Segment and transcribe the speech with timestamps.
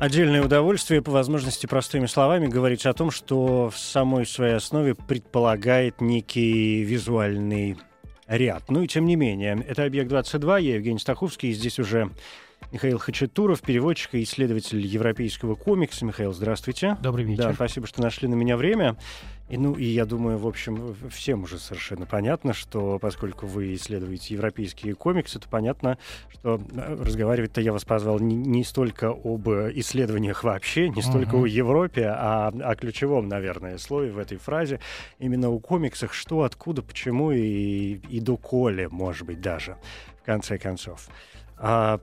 [0.00, 6.00] Отдельное удовольствие, по возможности простыми словами, говорить о том, что в самой своей основе предполагает
[6.00, 7.76] некий визуальный
[8.26, 8.70] ряд.
[8.70, 12.08] Ну и тем не менее, это «Объект-22», я Евгений Стаховский, и здесь уже
[12.72, 16.06] Михаил Хачатуров, переводчик и исследователь европейского комикса.
[16.06, 16.96] Михаил, здравствуйте.
[17.02, 17.48] Добрый вечер.
[17.48, 18.96] Да, спасибо, что нашли на меня время.
[19.50, 24.34] И, ну, и я думаю, в общем, всем уже совершенно понятно, что поскольку вы исследуете
[24.34, 30.44] европейские комиксы, то понятно, что э, разговаривать-то я вас позвал не, не столько об исследованиях
[30.44, 31.42] вообще, не столько uh-huh.
[31.42, 34.78] о Европе, а о ключевом, наверное, слое в этой фразе.
[35.18, 39.76] Именно о комиксах, что, откуда, почему и, и доколе, может быть, даже,
[40.22, 41.08] в конце концов.
[41.58, 42.00] А,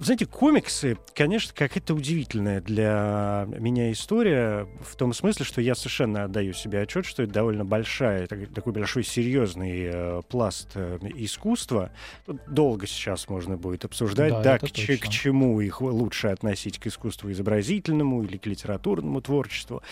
[0.00, 6.54] знаете, комиксы, конечно, какая-то удивительная для меня история, в том смысле, что я совершенно отдаю
[6.54, 11.90] себе отчет, что это довольно большая, такой большой серьезный э, пласт э, искусства.
[12.24, 16.78] Тут долго сейчас можно будет обсуждать, да, да к, ч- к чему их лучше относить,
[16.78, 19.82] к искусству изобразительному или к литературному творчеству,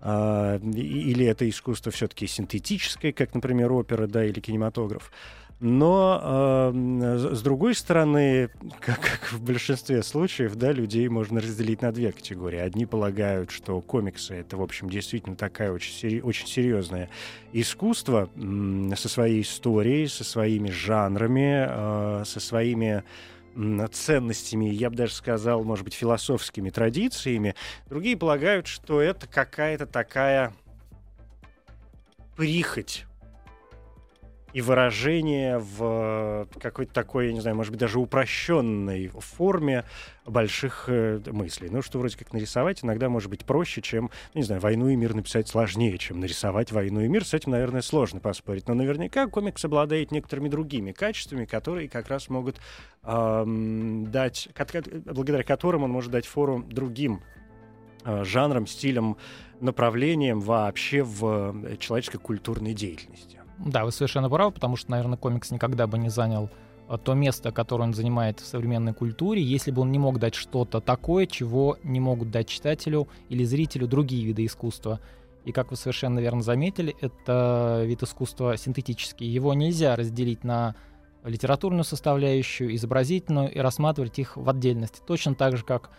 [0.00, 5.10] э, или это искусство все-таки синтетическое, как, например, опера, да, или кинематограф.
[5.60, 6.20] Но
[6.74, 12.12] э, с другой стороны, как, как в большинстве случаев, да, людей можно разделить на две
[12.12, 12.58] категории.
[12.58, 17.08] Одни полагают, что комиксы это, в общем, действительно такая очень, сери- очень серьезное
[17.52, 23.04] искусство э, со своей историей, со своими жанрами, э, со своими
[23.92, 27.54] ценностями, я бы даже сказал, может быть, философскими традициями.
[27.88, 30.52] Другие полагают, что это какая-то такая
[32.36, 33.06] прихоть
[34.54, 39.84] и выражение в какой-то такой, я не знаю, может быть, даже упрощенной форме
[40.24, 41.68] больших э, мыслей.
[41.70, 44.96] Ну, что вроде как нарисовать иногда может быть проще, чем, ну, не знаю, «Войну и
[44.96, 47.24] мир» написать сложнее, чем нарисовать «Войну и мир».
[47.24, 48.68] С этим, наверное, сложно поспорить.
[48.68, 52.60] Но наверняка комикс обладает некоторыми другими качествами, которые как раз могут
[53.02, 54.48] эм, дать,
[55.04, 57.22] благодаря которым он может дать фору другим
[58.04, 59.16] э, жанрам, стилям,
[59.60, 63.40] направлениям вообще в э, человеческой культурной деятельности.
[63.58, 66.50] Да, вы совершенно правы, потому что, наверное, комикс никогда бы не занял
[66.88, 70.34] а, то место, которое он занимает в современной культуре, если бы он не мог дать
[70.34, 75.00] что-то такое, чего не могут дать читателю или зрителю другие виды искусства.
[75.44, 79.26] И как вы совершенно верно заметили, это вид искусства синтетический.
[79.26, 80.74] Его нельзя разделить на
[81.22, 85.00] литературную составляющую, изобразительную и рассматривать их в отдельности.
[85.06, 85.90] Точно так же, как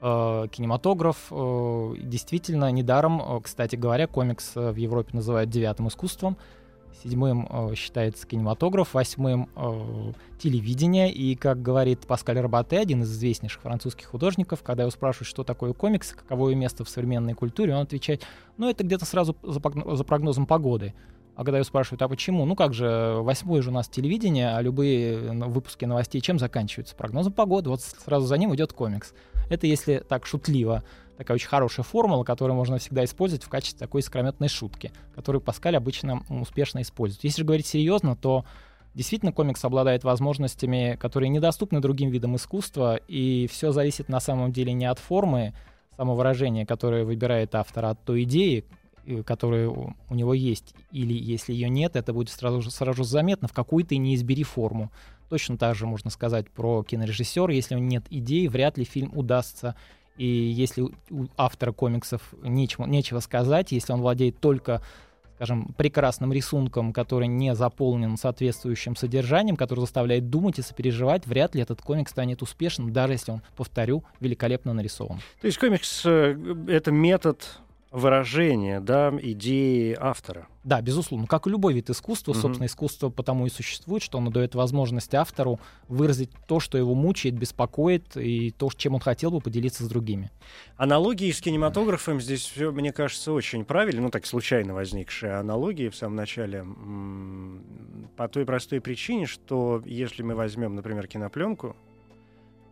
[0.00, 1.26] э, кинематограф.
[1.30, 6.36] Э, действительно, недаром, э, кстати говоря, комикс в Европе называют девятым искусством—
[7.02, 11.12] седьмым э, считается кинематограф, восьмым э, телевидение.
[11.12, 15.72] И, как говорит Паскаль Рабате, один из известнейших французских художников, когда его спрашивают, что такое
[15.72, 19.60] комикс, каково его место в современной культуре, он отвечает, ну, это где-то сразу за,
[19.96, 20.94] за прогнозом погоды.
[21.36, 22.44] А когда его спрашивают, а почему?
[22.44, 26.94] Ну как же, восьмой же у нас телевидение, а любые выпуски новостей чем заканчиваются?
[26.94, 27.70] Прогнозом погоды.
[27.70, 29.14] Вот сразу за ним идет комикс.
[29.48, 30.84] Это если так шутливо
[31.20, 35.76] такая очень хорошая формула, которую можно всегда использовать в качестве такой искрометной шутки, которую Паскаль
[35.76, 37.24] обычно успешно использует.
[37.24, 38.46] Если говорить серьезно, то
[38.94, 44.72] действительно комикс обладает возможностями, которые недоступны другим видам искусства, и все зависит на самом деле
[44.72, 45.52] не от формы
[45.94, 48.64] самовыражения, которое выбирает автор, а от той идеи,
[49.04, 53.10] э, которая у него есть, или если ее нет, это будет сразу же, сразу же
[53.10, 54.90] заметно, в какую ты не избери форму.
[55.28, 57.52] Точно так же можно сказать про кинорежиссера.
[57.52, 59.76] Если у него нет идеи, вряд ли фильм удастся
[60.16, 64.82] и если у автора комиксов нечего, нечего сказать, если он владеет только
[65.40, 71.62] скажем, прекрасным рисунком, который не заполнен соответствующим содержанием, который заставляет думать и сопереживать, вряд ли
[71.62, 75.20] этот комикс станет успешным, даже если он, повторю, великолепно нарисован.
[75.40, 76.36] То есть комикс э,—
[76.68, 77.58] это метод
[77.90, 80.46] выражение да, идеи автора.
[80.62, 81.26] Да, безусловно.
[81.26, 82.40] Как и любой вид искусства, mm-hmm.
[82.40, 85.58] собственно, искусство потому и существует, что оно дает возможность автору
[85.88, 90.30] выразить то, что его мучает, беспокоит, и то, чем он хотел бы поделиться с другими.
[90.76, 94.02] Аналогии с кинематографом здесь все, мне кажется, очень правильно.
[94.02, 96.64] Ну, так случайно возникшие аналогии в самом начале.
[98.16, 101.74] По той простой причине, что если мы возьмем, например, кинопленку,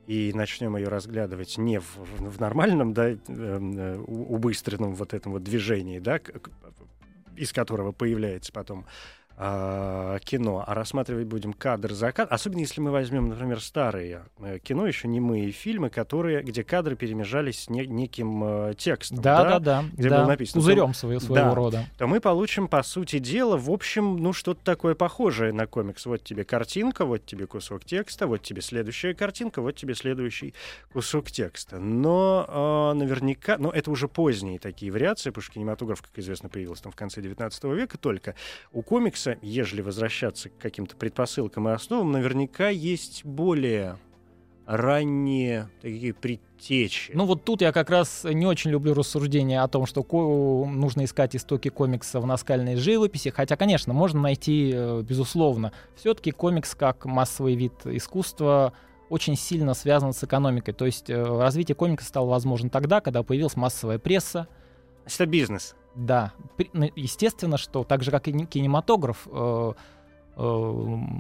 [0.09, 5.43] и начнем ее разглядывать не в, в нормальном, да, эм, э, убыстренном вот этом вот
[5.45, 6.19] движении, да,
[7.37, 8.87] из которого появляется потом
[9.41, 14.59] а, кино, а рассматривать будем кадр за кадр, особенно если мы возьмем, например, старые э,
[14.59, 19.59] кино, еще немые фильмы, которые, где кадры перемежались с не, неким э, текстом, Да, да,
[19.61, 20.19] да, где да.
[20.19, 21.55] было написано, Пузырем своего, своего Да.
[21.55, 21.85] рода.
[21.97, 26.05] то мы получим, по сути дела, в общем, ну, что-то такое похожее на комикс.
[26.07, 30.53] Вот тебе картинка, вот тебе кусок текста, вот тебе следующая картинка, вот тебе следующий
[30.93, 31.79] кусок текста.
[31.79, 36.83] Но э, наверняка, ну, это уже поздние такие вариации, потому что кинематограф, как известно, появился
[36.83, 38.35] там в конце 19 века только.
[38.73, 43.97] У комикса, ежели возвращаться к каким-то предпосылкам и основам, наверняка есть более
[44.69, 47.13] ранние такие предтечи.
[47.15, 50.05] Ну вот тут я как раз не очень люблю рассуждения о том, что
[50.67, 55.73] нужно искать истоки комикса в наскальной живописи, хотя, конечно, можно найти, э, безусловно.
[55.97, 58.75] Все-таки комикс как массовый вид искусства
[59.09, 60.73] очень сильно связан с экономикой.
[60.73, 64.49] То есть э, развитие комикса стало возможно тогда, когда появилась массовая пресса,
[65.07, 65.75] Это бизнес.
[65.99, 66.33] Да,
[66.75, 69.73] ну, естественно, что так же, как и не- кинематограф, э,
[70.37, 70.41] э,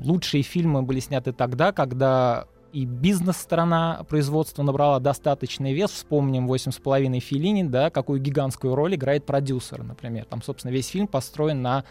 [0.04, 5.90] лучшие фильмы были сняты тогда, когда и бизнес-сторона производства набрала достаточный вес.
[5.90, 10.26] Вспомним «Восемь с половиной Филини», да, какую гигантскую роль играет продюсер, например.
[10.26, 11.84] Там, собственно, весь фильм построен на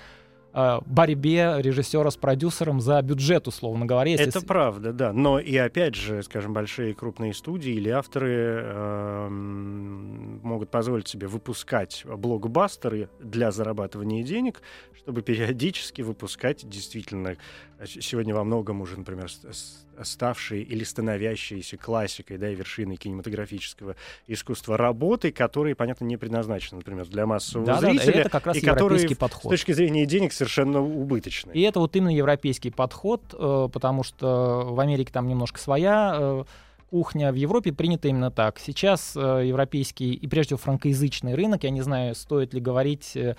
[0.54, 4.12] борьбе режиссера с продюсером за бюджет, условно говоря.
[4.12, 5.14] если Это правда, да.
[5.14, 12.04] Но и опять же, скажем, большие крупные студии или авторы эм, могут позволить себе выпускать
[12.06, 14.62] блокбастеры для зарабатывания денег,
[14.98, 17.38] чтобы периодически выпускать действительно
[17.77, 22.98] э, сегодня во многом уже, например, с- с- ставшие или становящиеся классикой, да, и вершиной
[22.98, 23.96] кинематографического
[24.28, 28.62] искусства работы, которые, понятно, не предназначены, например, для массового и зрителя, это как раз и
[28.62, 29.52] которые подход.
[29.52, 31.52] с точки зрения денег совершенно убыточны.
[31.52, 36.44] И это вот именно европейский подход, э, потому что в Америке там немножко своя э,
[36.90, 38.60] кухня, в Европе принято именно так.
[38.60, 43.36] Сейчас э, европейский и прежде всего франкоязычный рынок, я не знаю, стоит ли говорить, э,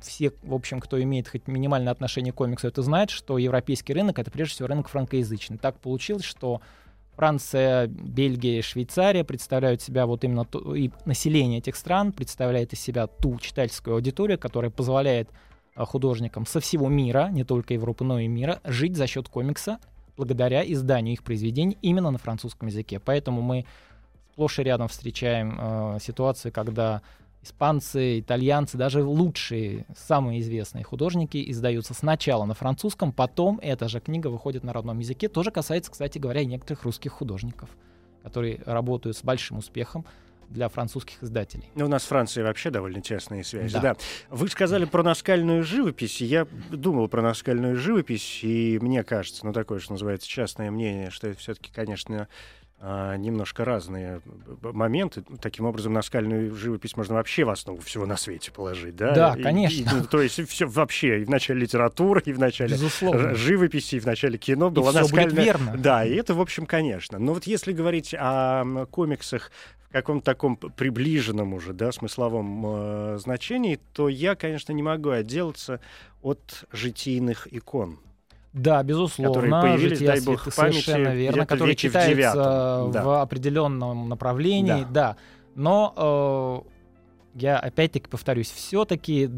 [0.00, 4.18] все, в общем, кто имеет хоть минимальное отношение к комиксу, это знает, что европейский рынок
[4.18, 5.58] это прежде всего рынок франкоязычный.
[5.58, 6.60] Так получилось, что
[7.14, 13.06] Франция, Бельгия, Швейцария представляют себя вот именно ту- и население этих стран представляет из себя
[13.06, 15.28] ту читательскую аудиторию, которая позволяет
[15.74, 19.78] а, художникам со всего мира, не только Европы, но и мира, жить за счет комикса
[20.16, 22.98] благодаря изданию их произведений именно на французском языке.
[23.00, 23.64] Поэтому мы
[24.32, 27.02] сплошь и рядом встречаем э, ситуации, когда
[27.42, 34.28] испанцы, итальянцы, даже лучшие, самые известные художники издаются сначала на французском, потом эта же книга
[34.28, 35.28] выходит на родном языке.
[35.28, 37.70] Тоже касается, кстати говоря, и некоторых русских художников,
[38.22, 40.04] которые работают с большим успехом
[40.50, 41.70] для французских издателей.
[41.76, 43.72] Ну, у нас с Францией вообще довольно тесные связи.
[43.74, 43.80] Да.
[43.80, 43.96] Да.
[44.30, 46.20] Вы сказали про наскальную живопись.
[46.20, 51.28] Я думал про наскальную живопись, и мне кажется, ну, такое, что называется, частное мнение, что
[51.28, 52.26] это все-таки, конечно,
[52.82, 55.22] немножко разные б- моменты.
[55.40, 59.12] Таким образом, наскальную живопись можно вообще в основу всего на свете положить, да?
[59.14, 59.82] Да, И- конечно.
[59.82, 63.34] и, ну, то есть все вообще и в начале литературы, и в начале Безусловно.
[63.34, 65.44] ж- живописи, и в начале кино И будет наскальная...
[65.44, 65.76] верно.
[65.76, 67.18] Да, и это, в общем, конечно.
[67.18, 69.50] Но вот если говорить о комиксах
[69.88, 75.80] в каком-то таком приближенном уже, да, смысловом э, значении, то я, конечно, не могу отделаться
[76.22, 77.98] от житийных икон.
[78.52, 79.34] Да, безусловно.
[79.34, 83.04] Которые появились, жития дай бог, в памяти совершенно верно, которые в читаются девятом, да.
[83.04, 85.16] в определенном направлении, да.
[85.54, 86.64] Но
[87.34, 89.30] э, я опять-таки повторюсь, все-таки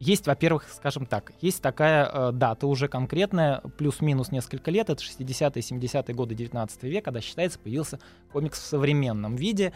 [0.00, 5.62] есть, во-первых, скажем так, есть такая э, дата уже конкретная, плюс-минус несколько лет, это 60-е,
[5.62, 8.00] 70-е годы 19 века, когда считается появился
[8.32, 9.72] комикс в современном виде,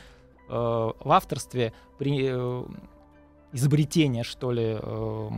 [0.49, 2.65] э, в авторстве при э,
[3.53, 5.31] изобретение, что ли, э,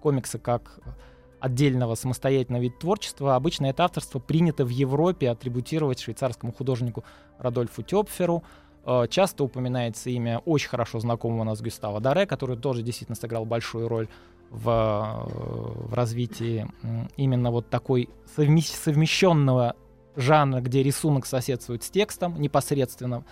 [0.00, 0.80] комикса как
[1.40, 7.04] отдельного самостоятельного вида творчества, обычно это авторство принято в Европе атрибутировать швейцарскому художнику
[7.38, 8.42] Радольфу Тёпферу.
[8.84, 13.44] Э, Часто упоминается имя очень хорошо знакомого у нас Гюстава Даре, который тоже действительно сыграл
[13.44, 14.08] большую роль
[14.50, 16.66] в, э, в развитии
[17.16, 19.76] именно вот такой совме- совмещенного
[20.16, 23.24] жанра, где рисунок соседствует с текстом непосредственно,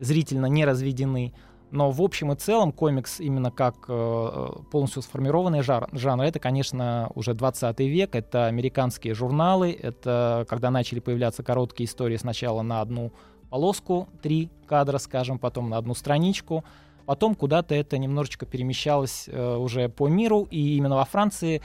[0.00, 1.32] зрительно не разведены.
[1.70, 7.10] Но в общем и целом комикс именно как э, полностью сформированный жар, жанр, это, конечно,
[7.14, 13.12] уже 20 век, это американские журналы, это когда начали появляться короткие истории сначала на одну
[13.50, 16.64] полоску, три кадра, скажем, потом на одну страничку,
[17.06, 21.62] потом куда-то это немножечко перемещалось э, уже по миру, и именно во Франции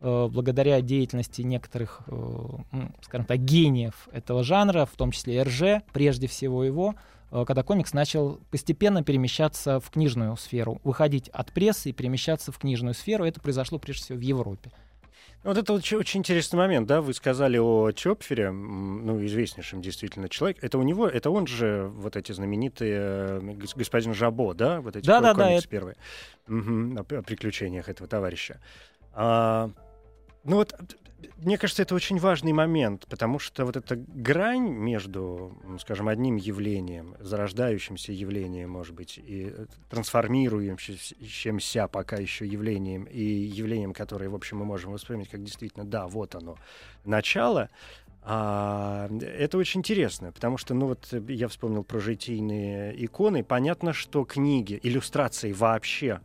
[0.00, 6.26] э, благодаря деятельности некоторых, э, скажем так, гениев этого жанра, в том числе РЖ, прежде
[6.26, 6.94] всего его,
[7.30, 12.94] когда комикс начал постепенно перемещаться в книжную сферу, выходить от прессы и перемещаться в книжную
[12.94, 13.24] сферу.
[13.24, 14.70] Это произошло прежде всего в Европе.
[15.42, 20.28] Вот это очень, очень интересный момент, да, вы сказали о Тёпфере, м, ну, известнейшем действительно
[20.28, 20.58] человек.
[20.62, 24.96] Это у него, это он же, вот эти знаменитые э, гос- господин Жабо, да, вот
[24.96, 25.96] эти Да-да-да, комиксы это- первые,
[26.46, 28.60] Мгм, о, п- о приключениях этого товарища.
[29.14, 29.70] А,
[30.44, 30.74] ну вот,
[31.38, 37.16] мне кажется, это очень важный момент, потому что вот эта грань между, скажем, одним явлением,
[37.18, 39.52] зарождающимся явлением, может быть, и
[39.88, 46.06] трансформирующимся пока еще явлением, и явлением, которое, в общем, мы можем воспринимать как действительно, да,
[46.06, 46.56] вот оно,
[47.04, 47.70] начало,
[48.22, 53.42] а, это очень интересно, потому что, ну вот, я вспомнил про житийные иконы.
[53.42, 56.20] Понятно, что книги, иллюстрации вообще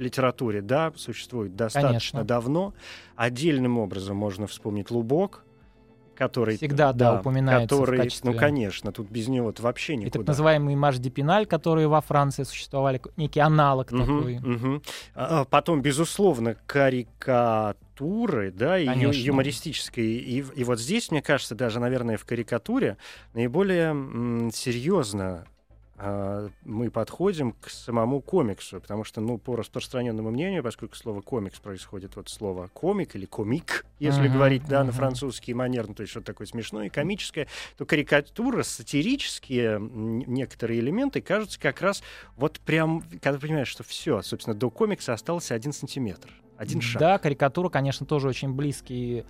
[0.00, 2.24] литературе, да, существует достаточно Конечно.
[2.24, 2.74] давно.
[3.16, 5.44] Отдельным образом можно вспомнить Лубок,
[6.20, 6.56] который...
[6.56, 8.30] Всегда, да, да упоминается который, в качестве...
[8.30, 10.08] Ну, конечно, тут без него вообще никуда.
[10.08, 14.36] И так называемый Маш де Пиналь, которые во Франции существовали, некий аналог угу, такой.
[14.38, 14.82] Угу.
[15.14, 20.04] А, потом, безусловно, карикатуры, да, и юмористической.
[20.04, 22.98] И, и вот здесь, мне кажется, даже, наверное, в карикатуре
[23.32, 25.46] наиболее м, серьезно
[26.00, 32.16] мы подходим к самому комиксу, потому что, ну, по распространенному мнению, поскольку слово комикс происходит
[32.16, 34.84] от слова комик или комик, если uh-huh, говорить, да, uh-huh.
[34.84, 40.80] на французский манер, ну, то есть что-то такое смешное и комическое, то карикатура, сатирические некоторые
[40.80, 42.02] элементы кажутся как раз
[42.36, 47.00] вот прям, когда понимаешь, что все, собственно, до комикса остался один сантиметр, один шаг.
[47.00, 49.24] Да, карикатура, конечно, тоже очень близкий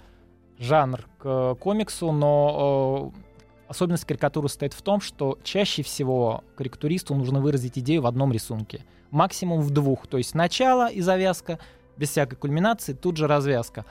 [0.59, 3.13] жанр к комиксу, но
[3.71, 8.85] Особенность карикатуры состоит в том, что чаще всего карикатуристу нужно выразить идею в одном рисунке.
[9.13, 10.09] Максимум в двух.
[10.09, 11.61] То есть начало и завязка,
[11.97, 13.85] без всякой кульминации, тут же развязка.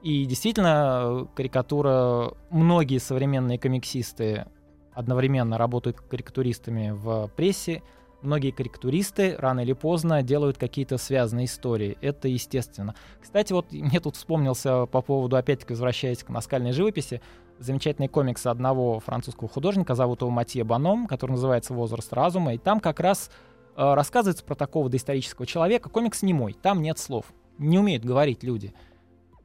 [0.00, 4.46] И действительно, карикатура, многие современные комиксисты
[4.92, 7.82] одновременно работают карикатуристами в прессе,
[8.22, 11.98] многие карикатуристы рано или поздно делают какие-то связанные истории.
[12.00, 12.94] Это естественно.
[13.20, 17.20] Кстати, вот мне тут вспомнился по поводу, опять-таки, возвращаясь к наскальной живописи,
[17.58, 22.80] замечательный комикс одного французского художника, зовут его Матье Баном, который называется «Возраст разума», и там
[22.80, 23.30] как раз
[23.76, 25.88] э, рассказывается про такого доисторического человека.
[25.88, 27.26] Комикс не мой, там нет слов,
[27.58, 28.74] не умеют говорить люди.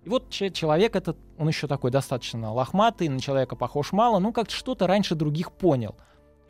[0.03, 4.49] И вот человек этот, он еще такой достаточно лохматый, на человека похож мало, ну как
[4.49, 5.95] что-то раньше других понял.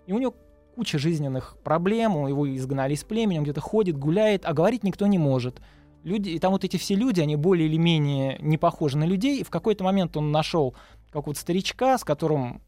[0.08, 0.34] И у него
[0.76, 5.18] куча жизненных проблем, его изгнали из племени, он где-то ходит, гуляет, а говорить никто не
[5.18, 5.62] может.
[6.04, 9.42] Люди, и там вот эти все люди, они более или менее не похожи на людей,
[9.42, 10.74] и в какой-то момент он нашел
[11.12, 12.62] какого-то старичка, с которым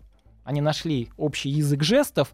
[0.44, 2.34] они нашли общий язык жестов,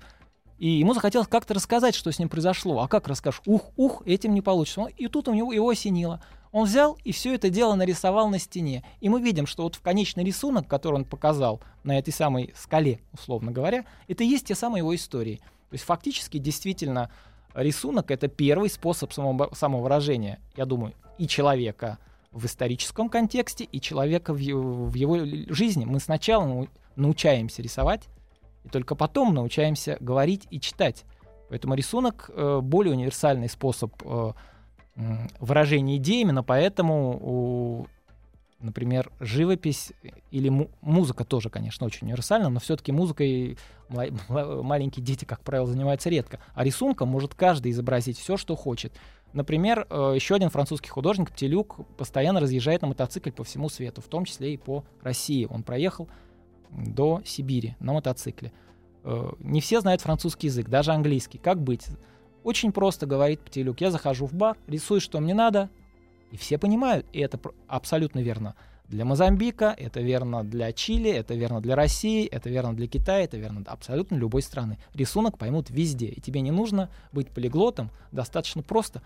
[0.58, 2.82] и ему захотелось как-то рассказать, что с ним произошло.
[2.82, 3.42] А как расскажешь?
[3.46, 4.88] Ух, ух, этим не получится.
[4.98, 6.22] И тут у него его осенило.
[6.52, 8.84] Он взял и все это дело нарисовал на стене.
[9.00, 13.00] И мы видим, что вот в конечный рисунок, который он показал на этой самой скале,
[13.14, 15.38] условно говоря, это и есть те самые его истории.
[15.70, 17.10] То есть фактически действительно
[17.54, 22.00] рисунок— это первый способ самовыражения, я думаю, и человека,
[22.32, 25.18] в историческом контексте и человека в его, в его
[25.54, 25.86] жизни.
[25.86, 28.08] Мы сначала научаемся рисовать,
[28.64, 31.06] и только потом научаемся говорить и читать.
[31.50, 34.34] Поэтому рисунок э, более универсальный способ э,
[35.40, 37.88] выражения идей, именно поэтому,
[38.60, 39.94] например, живопись
[40.30, 43.58] или му- музыка тоже, конечно, очень универсальна, но все-таки музыкой
[43.90, 46.40] маленькие дети, как правило, занимаются редко.
[46.54, 48.94] А рисунком может каждый изобразить все, что хочет.
[49.34, 54.08] Например, э, еще один французский художник, Птелюк, постоянно разъезжает на мотоцикле по всему свету, в
[54.08, 55.48] том числе и по России.
[55.50, 56.10] Он проехал
[56.72, 58.52] до Сибири на мотоцикле.
[59.04, 61.38] Э, не все знают французский язык, даже английский.
[61.38, 61.88] Как быть?
[62.44, 63.82] Очень просто говорит Птелюк.
[63.82, 65.70] Я захожу в бар, рисую, что мне надо,
[66.32, 68.56] и все понимают, и это абсолютно верно.
[68.90, 73.38] Для Мозамбика, это верно для Чили, это верно для России, это верно для Китая, это
[73.38, 74.80] верно абсолютно любой страны.
[74.96, 79.04] Рисунок поймут везде, и тебе не нужно быть полиглотом, достаточно просто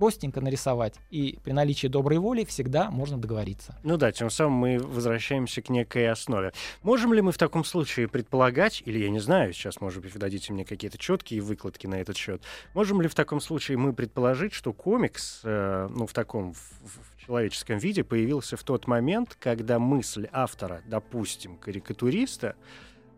[0.00, 3.76] простенько нарисовать, и при наличии доброй воли всегда можно договориться.
[3.82, 6.52] Ну да, тем самым мы возвращаемся к некой основе.
[6.82, 10.18] Можем ли мы в таком случае предполагать, или я не знаю, сейчас, может быть, вы
[10.18, 12.42] дадите мне какие-то четкие выкладки на этот счет,
[12.74, 17.78] можем ли в таком случае мы предположить, что комикс, э, ну, в таком в человеческом
[17.78, 22.56] виде появился в тот момент, когда мысль автора, допустим, карикатуриста,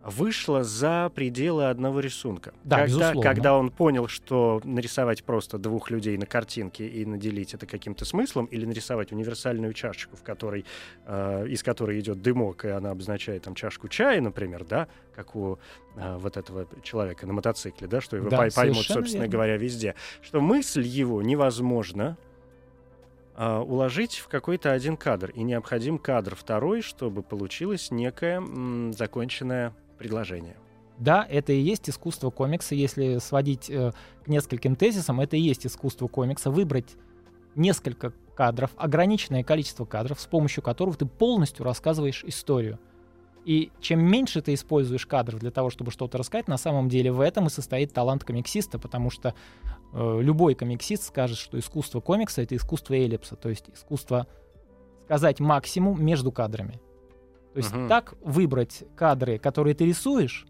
[0.05, 2.53] вышла за пределы одного рисунка.
[2.63, 3.23] Да, когда, безусловно.
[3.23, 8.47] когда он понял, что нарисовать просто двух людей на картинке и наделить это каким-то смыслом,
[8.47, 10.67] или нарисовать универсальную чашечку, в которой,
[11.07, 15.59] э, из которой идет дымок, и она обозначает там чашку чая, например, да, как у
[15.97, 19.33] э, вот этого человека на мотоцикле, да, что его да, поймут, собственно верно.
[19.33, 22.32] говоря, везде, что мысль его невозможно э,
[23.37, 30.57] уложить в какой-то один кадр, и необходим кадр второй, чтобы получилась некая м, законченная предложение.
[30.99, 32.75] Да, это и есть искусство комикса.
[32.75, 33.93] Если сводить э,
[34.25, 36.51] к нескольким тезисам, это и есть искусство комикса.
[36.51, 36.97] Выбрать
[37.55, 42.79] несколько кадров, ограниченное количество кадров, с помощью которых ты полностью рассказываешь историю.
[43.45, 47.21] И чем меньше ты используешь кадров для того, чтобы что-то рассказать, на самом деле в
[47.21, 49.35] этом и состоит талант комиксиста, потому что
[49.93, 54.27] э, любой комиксист скажет, что искусство комикса— это искусство эллипса, то есть искусство
[55.03, 56.81] показать максимум между кадрами.
[57.53, 57.89] То есть Мгм.
[57.89, 60.47] так выбрать кадры, которые ты рисуешь,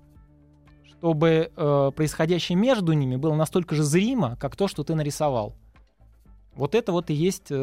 [0.87, 5.57] чтобы э, происходящее между ними было настолько же зримо, как то, что ты нарисовал.
[6.55, 7.55] Вот это вот и есть э,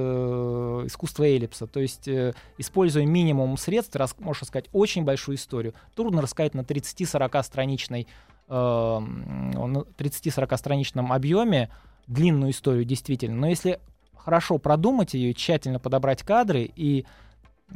[0.86, 1.68] искусство эллипса.
[1.68, 5.74] То есть, э, используя минимум средств, ты рас- можешь рассказать очень большую историю.
[5.96, 8.08] Трудно рассказать на 30-40 страничной
[8.48, 11.70] э, м, на 30-40 страничном объеме
[12.08, 13.36] длинную историю, действительно.
[13.38, 13.80] Но если
[14.16, 17.06] хорошо продумать ее, тщательно подобрать кадры и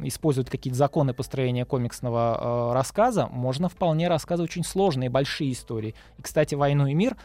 [0.02, 5.94] использовать какие-то законы построения комиксного э, рассказа, можно вполне рассказывать очень сложные, большие истории.
[6.18, 7.16] И, кстати, «Войну и мир»,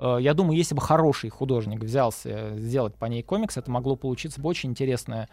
[0.00, 4.48] я думаю, если бы хороший художник взялся сделать по ней комикс, это могло получиться бы
[4.48, 5.28] очень интересная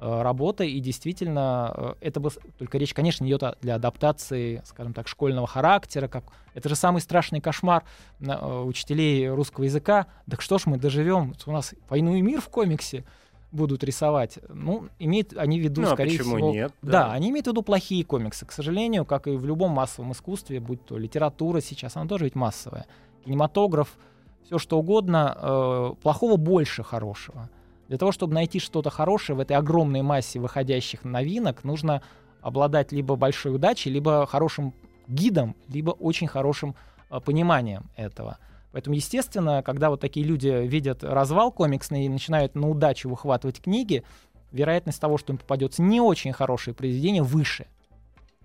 [0.00, 2.30] э, работа, и действительно, э, это бы...
[2.58, 6.24] Только речь, конечно, идет о- для адаптации, скажем так, школьного характера, как...
[6.54, 7.84] Это же самый страшный кошмар
[8.20, 10.06] э, учителей русского языка.
[10.28, 11.34] Так что ж мы доживем?
[11.46, 13.04] У нас «Войну и мир» в комиксе
[13.50, 14.38] будут рисовать.
[14.48, 16.52] Ну, имеет они в виду, Ну, а скорее почему всего...
[16.52, 16.72] нет?
[16.82, 17.12] Да.
[17.12, 18.44] они имеют в виду плохие комиксы.
[18.44, 22.34] К сожалению, как и в любом массовом искусстве, будь то литература сейчас, она тоже ведь
[22.34, 22.86] массовая.
[23.24, 23.96] Кинематограф,
[24.44, 27.48] все что угодно, э, плохого больше хорошего.
[27.88, 32.02] Для того, чтобы найти что-то хорошее в этой огромной массе выходящих новинок, нужно
[32.40, 34.74] обладать либо большой удачей, либо хорошим
[35.06, 36.74] гидом, либо очень хорошим
[37.10, 38.38] э, пониманием этого.
[38.72, 44.04] Поэтому, естественно, когда вот такие люди видят развал комиксный и начинают на удачу выхватывать книги,
[44.52, 47.66] вероятность того, что им попадется не очень хорошее произведение, выше.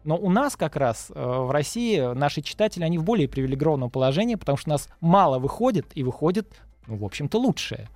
[0.04, 4.36] Но у нас как раз э, в России наши читатели, они в более привилегированном положении,
[4.36, 6.48] потому что у нас мало выходит, и выходит,
[6.88, 7.88] ну, в общем-то, лучшее.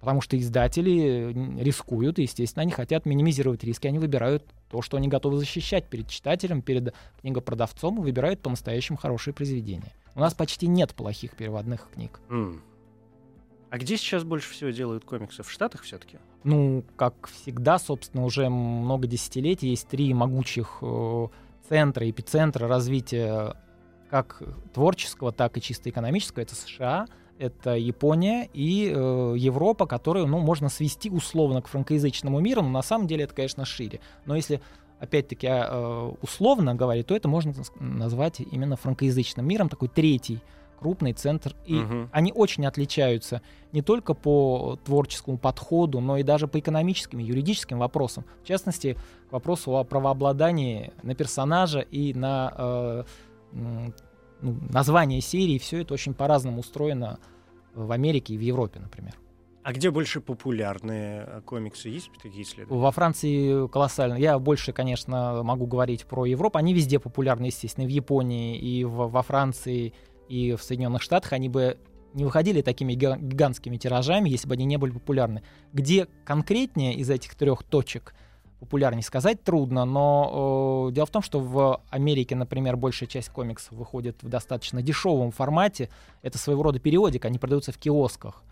[0.00, 5.08] Потому что издатели рискуют, и, естественно, они хотят минимизировать риски, они выбирают то, что они
[5.08, 9.92] готовы защищать перед читателем, перед книгопродавцом, и выбирают по-настоящему хорошие произведения.
[10.14, 12.20] У нас почти нет плохих переводных книг.
[12.30, 12.62] М.
[13.68, 15.42] А где сейчас больше всего делают комиксы?
[15.42, 16.18] В Штатах все-таки?
[16.42, 21.26] Ну, как всегда, собственно, уже много десятилетий есть три могучих э,
[21.68, 23.54] центра, эпицентра развития
[24.08, 24.42] как
[24.72, 26.42] творческого, так и чисто экономического.
[26.42, 27.06] Это США,
[27.38, 32.82] это Япония и э, Европа, которую, ну, можно свести условно к франкоязычному миру, но на
[32.82, 34.00] самом деле это, конечно, шире.
[34.24, 34.60] Но если
[34.98, 40.40] опять-таки э, условно говорить, то это можно наз- назвать именно франкоязычным миром, такой третий
[40.80, 41.54] крупный центр.
[41.66, 42.08] И Мгм.
[42.12, 47.78] они очень отличаются не только по творческому подходу, но и даже по экономическим и юридическим
[47.78, 48.24] вопросам.
[48.42, 48.96] В частности,
[49.28, 53.04] к вопросу о правообладании на персонажа и на э,
[53.52, 53.92] ну,
[54.70, 55.58] название серии.
[55.58, 57.18] Все это очень по-разному устроено
[57.74, 59.14] в Америке и в Европе, например.
[59.62, 61.90] А где больше популярные э, комиксы?
[61.90, 62.80] Есть такие исследования?
[62.82, 64.14] Во Франции колоссально.
[64.14, 66.56] Я больше, конечно, могу говорить про Европу.
[66.58, 69.92] Они везде популярны, естественно, и в Японии, и в- во Франции,
[70.30, 71.32] и в Соединенных Штатах.
[71.32, 71.76] Они бы
[72.14, 75.42] не выходили такими гига- гигантскими тиражами, если бы они не были популярны.
[75.72, 78.14] Где конкретнее из этих трех точек
[78.60, 83.72] популярнее сказать трудно, но э, дело в том, что в Америке, например, большая часть комиксов
[83.72, 85.88] выходит в достаточно дешевом формате.
[86.22, 88.42] Это своего рода периодик, они продаются в киосках.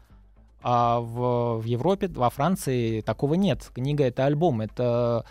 [0.63, 3.71] А в, в Европе, во Франции такого нет.
[3.73, 5.27] Книга— это альбом, это,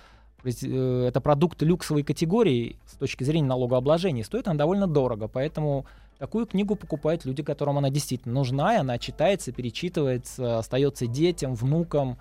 [0.45, 4.23] э, это продукт люксовой категории с точки зрения налогообложения.
[4.23, 8.97] Стоит она довольно дорого, поэтому такую книгу покупают люди, которым она действительно нужна, и она
[8.97, 12.17] читается, перечитывается, остается детям, внукам.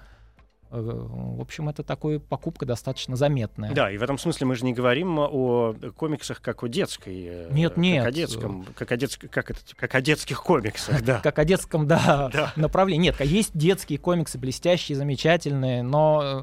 [0.70, 3.72] Э, В общем, это такая покупка достаточно заметная.
[3.72, 7.24] Да, и в этом смысле мы же не говорим о комиксах как о детской.
[7.28, 8.04] э, Нет, нет.
[8.04, 11.20] Как о детском, как о, детск- как это, как о детских комиксах, да.
[11.20, 12.52] Как о детском, да, Да.
[12.56, 13.04] направлении.
[13.10, 16.42] Нет, есть детские комиксы, блестящие, замечательные, но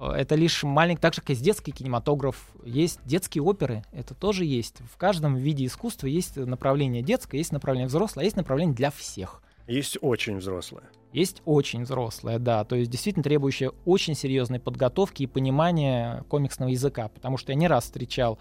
[0.00, 4.76] это лишь маленький, так же, как есть детский кинематограф, есть детские оперы, это тоже есть.
[4.92, 9.42] В каждом виде искусства есть направление детское, есть направление взрослое, а есть направление для всех.
[9.66, 10.86] Есть очень взрослые.
[11.12, 17.08] Есть очень взрослое, да, то есть действительно требующее очень серьезной подготовки и понимания комиксного языка,
[17.08, 18.38] потому что я не раз встречал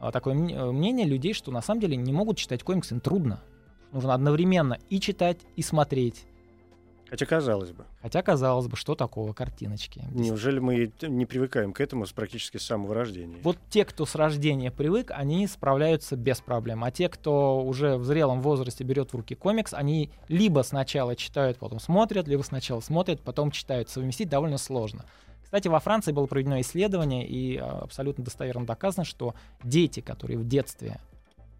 [0.00, 3.42] а, такое э, мнение людей, что на самом деле не могут читать комиксы, им трудно.
[3.92, 6.26] Нужно одновременно и читать, и смотреть.
[7.10, 10.04] Хотя, казалось бы, Хотя, казалось бы, что такого картиночки?
[10.12, 13.38] неужели мы не привыкаем к этому с практически с самого рождения?
[13.42, 16.84] Вот те, кто с рождения привык, они справляются без проблем.
[16.84, 21.58] А те, кто уже в зрелом возрасте берет в руки комикс, они либо сначала читают,
[21.58, 23.90] потом смотрят, либо сначала смотрят, потом читают.
[23.90, 25.04] Совместить довольно сложно.
[25.42, 30.46] Кстати, во Франции было проведено исследование, и а, абсолютно достоверно доказано, что дети, которые в
[30.46, 31.00] детстве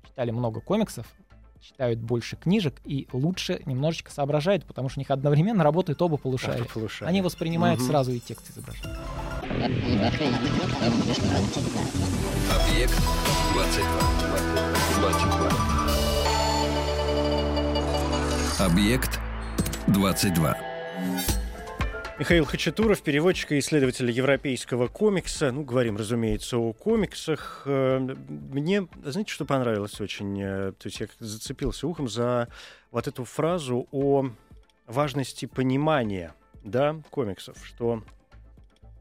[0.07, 1.13] читали много комиксов,
[1.61, 6.65] читают больше книжек и лучше немножечко соображают, потому что у них одновременно работают оба полушария.
[6.65, 7.09] Полушария.
[7.09, 7.89] Они воспринимают Мгм.
[7.89, 8.97] сразу и текст изображения.
[12.51, 12.95] Объект
[13.55, 13.91] 22.
[14.99, 15.51] 22.
[18.67, 19.21] Объект
[19.87, 20.57] 22.
[22.21, 25.53] Михаил Хачатуров, переводчик и исследователь европейского комикса.
[25.53, 27.63] Ну, говорим, разумеется, о комиксах.
[27.65, 30.39] Э, мне, знаете, что понравилось очень?
[30.39, 32.49] Э, то есть я зацепился ухом за
[32.91, 34.29] вот эту фразу о
[34.87, 38.03] важности понимания да, комиксов, что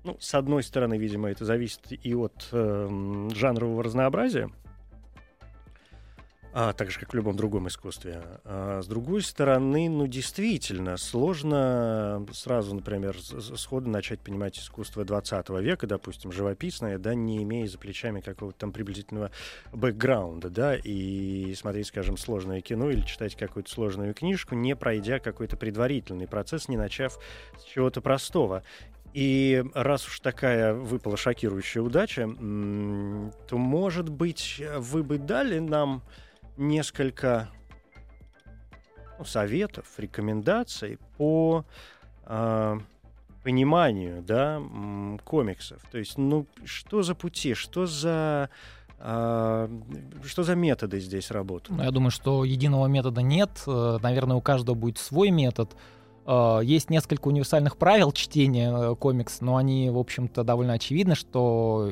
[0.05, 4.49] ну, с одной стороны, видимо, это зависит и от э, жанрового разнообразия,
[6.52, 8.24] а, так же, как в любом другом искусстве.
[8.44, 15.86] А, с другой стороны, ну, действительно, сложно сразу, например, сходу начать понимать искусство 20 века,
[15.86, 19.32] допустим, живописное, да, не имея за плечами какого-то там приблизительного
[19.72, 25.56] бэкграунда, да, и смотреть, скажем, сложное кино или читать какую-то сложную книжку, не пройдя какой-то
[25.56, 27.20] предварительный процесс, не начав
[27.60, 28.64] с чего-то простого.
[29.14, 36.04] И раз уж такая выпала шокирующая удача, то, может быть, вы бы дали нам
[36.60, 37.50] несколько
[39.17, 41.65] ну, советов, рекомендаций по
[42.26, 42.80] э,
[43.43, 44.62] пониманию да,
[45.24, 45.82] комиксов.
[45.91, 48.50] То есть, ну, что за пути, что за
[49.02, 49.69] а,
[50.26, 51.78] что за методы здесь работают?
[51.78, 53.50] Ну, я думаю, что единого метода нет.
[53.65, 55.72] Э, наверное, у каждого будет свой метод.
[56.25, 61.89] Э, есть несколько универсальных правил чтения э, комикс, но они, в общем-то, довольно очевидны, что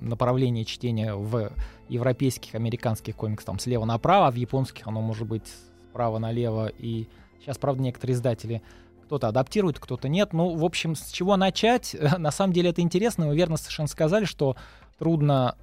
[0.00, 1.52] направление чтения в
[1.88, 5.44] европейских, американских комиксах там слева направо, а в японских оно может быть
[5.90, 6.68] справа налево.
[6.78, 7.08] И
[7.40, 8.62] сейчас, правда, некоторые издатели
[9.04, 10.32] кто-то адаптирует, кто-то нет.
[10.32, 11.96] Ну, в общем, с чего начать?
[12.18, 13.28] На самом деле это интересно.
[13.28, 14.56] Вы верно совершенно сказали, что
[14.98, 15.56] трудно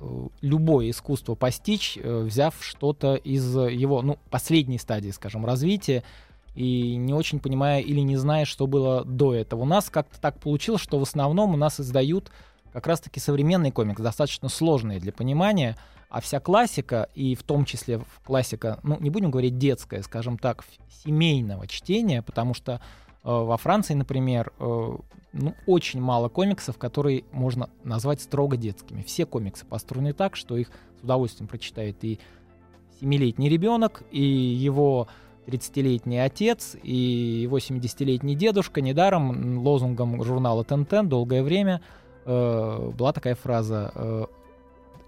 [0.00, 6.02] э, любое искусство постичь, э, взяв что-то из его, ну, последней стадии, скажем, развития,
[6.54, 9.62] и не очень понимая или не зная, что было до этого.
[9.62, 12.30] У нас как-то так получилось, что в основном у нас издают
[12.72, 15.76] как раз-таки современный комикс, достаточно сложный для понимания,
[16.08, 20.64] а вся классика, и в том числе классика, ну, не будем говорить детская, скажем так,
[21.04, 22.78] семейного чтения, потому что э,
[23.22, 24.96] во Франции, например, э,
[25.32, 29.02] ну, очень мало комиксов, которые можно назвать строго детскими.
[29.02, 32.18] Все комиксы построены так, что их с удовольствием прочитает и
[33.00, 35.08] семилетний ребенок, и его
[35.50, 36.94] 30-летний отец, и
[37.42, 38.80] его 70-летний дедушка.
[38.80, 41.80] Недаром лозунгом журнала «Тентен» долгое время–
[42.24, 44.24] э, была такая фраза э,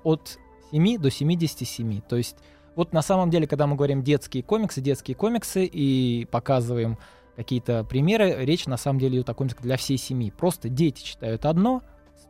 [0.05, 0.38] от
[0.70, 2.00] 7 до 77.
[2.02, 2.37] То есть
[2.74, 6.98] вот на самом деле, когда мы говорим детские комиксы, детские комиксы и показываем
[7.37, 10.31] какие-то примеры, речь на самом деле идет о комиксах для всей семьи.
[10.31, 11.83] Просто дети читают одно,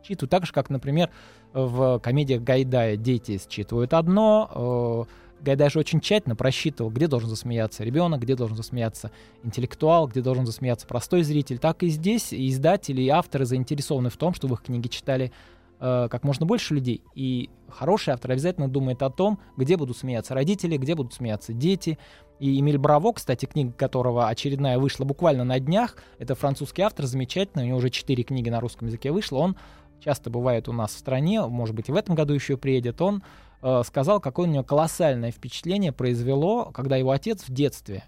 [0.05, 1.09] считывают так же, как, например,
[1.53, 5.13] в комедиях Гайдая дети считывают одно, э,
[5.43, 9.11] Гайдай же очень тщательно просчитывал, где должен засмеяться ребенок, где должен засмеяться
[9.43, 11.59] интеллектуал, где должен засмеяться простой зритель.
[11.59, 15.33] Так и здесь и издатели, и авторы заинтересованы в том, чтобы их книги читали
[15.81, 17.03] э, как можно больше людей.
[17.13, 21.97] И хороший автор обязательно думает о том, где будут смеяться родители, где будут смеяться дети.
[22.39, 27.63] И Эмиль Браво, кстати, книга которого очередная вышла буквально на днях, это французский автор, замечательный,
[27.63, 29.57] у него уже четыре книги на русском языке вышло, он
[29.99, 33.23] часто бывает у нас в стране, может быть, и в этом году еще приедет, он
[33.65, 38.03] Э, сказал, какое у него колоссальное впечатление произвело, когда его отец в детстве,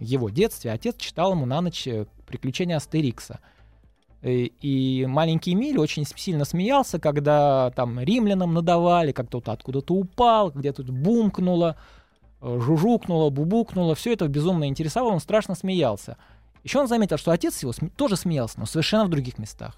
[0.00, 3.38] его детстве, отец читал ему на ночь э, «Приключения Астерикса».
[4.22, 9.94] И, э, и маленький Эмиль очень сильно смеялся, когда там римлянам надавали, как кто-то откуда-то
[9.94, 11.76] упал, где-то бумкнуло,
[12.42, 13.94] жужукнуло, бубукнуло.
[13.94, 16.16] Все это безумно интересовало, он страшно смеялся.
[16.64, 19.76] Еще он заметил, что отец его см- тоже смеялся, но совершенно в других местах.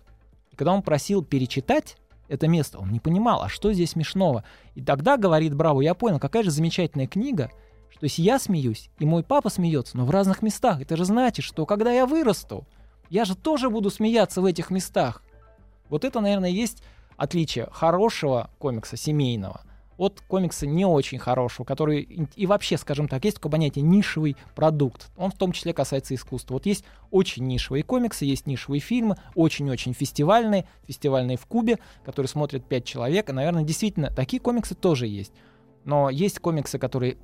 [0.51, 1.99] И когда он просил перечитать
[2.31, 2.79] это место.
[2.79, 4.45] Он не понимал, а что здесь смешного.
[4.75, 7.51] И тогда, говорит Браво, я понял, какая же замечательная книга,
[7.91, 11.45] что если я смеюсь, и мой папа смеется, но в разных местах, это же значит,
[11.45, 12.67] что когда я вырасту,
[13.11, 15.23] я же тоже буду смеяться в этих местах.
[15.89, 16.83] Вот это, наверное, есть
[17.17, 19.63] отличие хорошего комикса, семейного,
[20.01, 22.01] от комикса не очень хорошего, который
[22.35, 25.11] и вообще, скажем так, есть такое понятие нишевый продукт.
[25.19, 26.55] Он в том числе касается искусства.
[26.55, 32.65] Вот есть очень нишевые комиксы, есть нишевые фильмы, очень-очень фестивальные, фестивальные в Кубе, которые смотрят
[32.65, 33.29] пять человек.
[33.29, 35.35] И, наверное, действительно, такие комиксы тоже есть.
[35.85, 37.19] Но есть комиксы, которые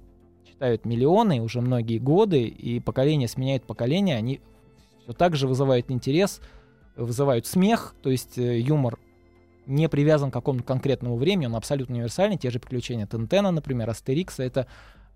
[0.46, 4.42] читают миллионы уже многие годы, и поколение сменяет поколение, они
[5.02, 6.42] все так же вызывают интерес,
[6.94, 8.98] вызывают смех, то есть э, юмор
[9.66, 12.36] не привязан к какому-то конкретному времени, он абсолютно универсальный.
[12.36, 14.66] Те же приключения Тентена, например, Астерикса— это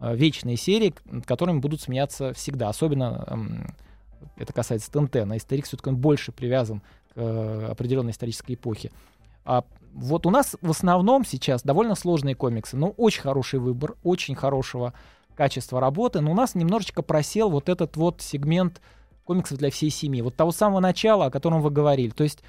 [0.00, 2.68] э, вечные серии, которыми будут смеяться всегда.
[2.68, 5.34] Особенно э, это касается Тентена.
[5.36, 6.84] Астерикс все-таки он больше привязан к
[7.16, 8.90] э, определенной исторической эпохе.
[9.44, 14.34] А вот у нас в основном сейчас довольно сложные комиксы, но очень хороший выбор, очень
[14.34, 14.92] хорошего
[15.34, 18.80] качества работы, но у нас немножечко просел вот этот вот сегмент
[19.24, 20.20] комиксов для всей семьи.
[20.22, 22.10] Вот того самого начала, о котором вы говорили.
[22.10, 22.40] То есть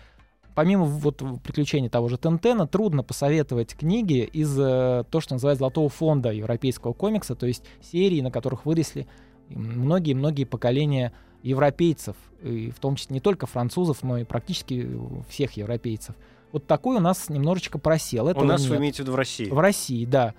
[0.56, 5.90] помимо вот приключений того же Тентена, трудно посоветовать книги из э, то, что называется золотого
[5.90, 9.08] фонда европейского комикса, то есть серии, на которых выросли
[9.50, 14.88] многие-многие поколения европейцев, и в том числе не только французов, но и практически
[15.30, 16.16] всех европейцев.
[16.52, 18.28] Вот такой у нас немножечко просел.
[18.28, 18.70] Этого у нас, нет.
[18.70, 19.50] вы имеете в виду в России?
[19.50, 20.34] В России, да.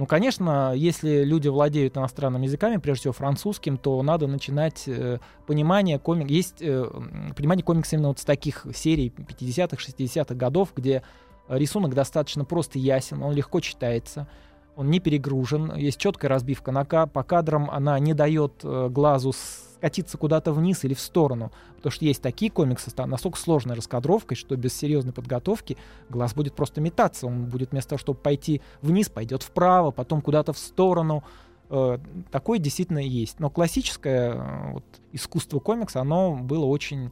[0.00, 5.98] Ну, конечно, если люди владеют иностранными языками, прежде всего французским, то надо начинать э, понимание
[5.98, 6.30] комик.
[6.30, 6.90] Есть э,
[7.36, 11.02] понимание комикса именно вот с таких серий 50-х, 60-х годов, где
[11.48, 14.26] рисунок достаточно просто ясен, он легко читается,
[14.74, 19.34] он не перегружен, есть четкая разбивка на по кадрам, она не дает э, глазу
[19.80, 21.50] скатиться куда-то вниз или в сторону.
[21.76, 25.78] Потому что есть такие комиксы с настолько сложной раскадровкой, что без серьезной подготовки
[26.10, 27.26] глаз будет просто метаться.
[27.26, 31.24] Он будет вместо того, чтобы пойти вниз, пойдет вправо, потом куда-то в сторону.
[31.70, 31.98] Э,
[32.30, 33.40] такое действительно есть.
[33.40, 37.10] Но классическое э, вот, искусство комикса, оно было очень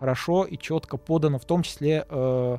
[0.00, 2.58] хорошо и четко подано, в том числе э,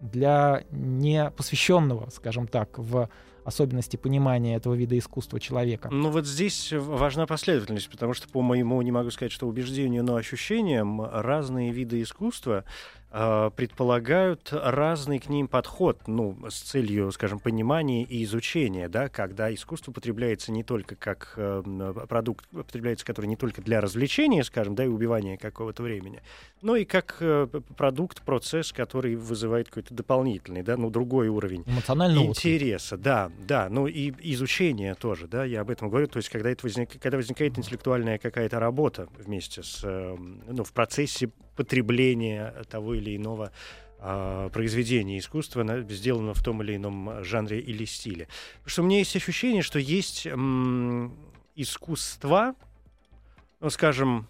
[0.00, 3.08] для непосвященного, скажем так, в
[3.48, 5.88] особенности понимания этого вида искусства человека.
[5.90, 10.16] Ну вот здесь важна последовательность, потому что по моему, не могу сказать, что убеждению, но
[10.16, 12.64] ощущениям, разные виды искусства
[13.10, 19.92] предполагают разный к ним подход, ну, с целью, скажем, понимания и изучения, да, когда искусство
[19.92, 21.62] потребляется не только как э,
[22.08, 26.20] продукт, потребляется, который не только для развлечения, скажем, да, и убивания какого-то времени,
[26.60, 32.24] но и как э, продукт, процесс, который вызывает какой-то дополнительный, да, ну, другой уровень Эмоционального
[32.24, 33.04] интереса, отклик.
[33.04, 36.64] да, да, ну и изучение тоже, да, я об этом говорю, то есть когда, это
[36.64, 43.16] возник, когда возникает интеллектуальная какая-то работа вместе с, э, ну, в процессе потребления того или
[43.16, 43.50] иного
[43.98, 48.28] э, произведения искусства, сделанного в том или ином жанре или стиле.
[48.58, 51.12] Потому что у меня есть ощущение, что есть м,
[51.56, 52.54] искусства,
[53.60, 54.28] ну, скажем,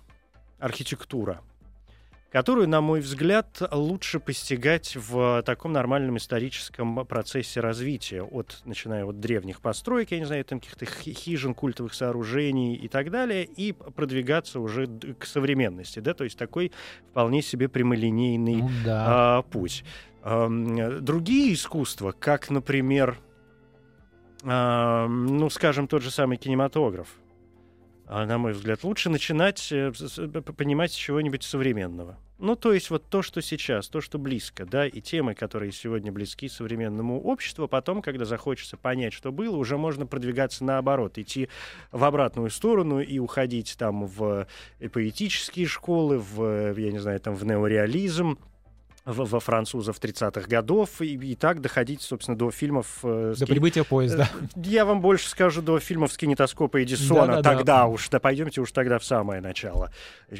[0.58, 1.42] архитектура,
[2.30, 9.18] которую, на мой взгляд, лучше постигать в таком нормальном историческом процессе развития, от, начиная от
[9.18, 14.60] древних построек, я не знаю, там каких-то хижин, культовых сооружений и так далее, и продвигаться
[14.60, 16.72] уже к современности, да, то есть такой
[17.10, 19.04] вполне себе прямолинейный ну, да.
[19.38, 19.84] а, путь.
[20.22, 20.48] А,
[21.00, 23.18] другие искусства, как, например,
[24.44, 27.08] а, ну, скажем, тот же самый кинематограф,
[28.10, 29.92] а, на мой взгляд, лучше начинать э,
[30.56, 32.16] понимать чего-нибудь современного.
[32.38, 36.10] Ну, то есть вот то, что сейчас, то, что близко, да, и темы, которые сегодня
[36.10, 41.50] близки современному обществу, потом, когда захочется понять, что было, уже можно продвигаться наоборот, идти
[41.92, 44.46] в обратную сторону и уходить там в
[44.78, 48.38] э, поэтические школы, в, я не знаю, там в неореализм,
[49.08, 52.98] во французов 30-х годов, и, и так доходить, собственно, до фильмов...
[53.02, 53.50] Э, до ски...
[53.50, 54.28] прибытия поезда.
[54.34, 57.26] Э, я вам больше скажу, до фильмов с кинетоскопа Эдисона.
[57.26, 57.86] Да, да, тогда да.
[57.86, 59.90] уж, да пойдемте уж тогда в самое начало,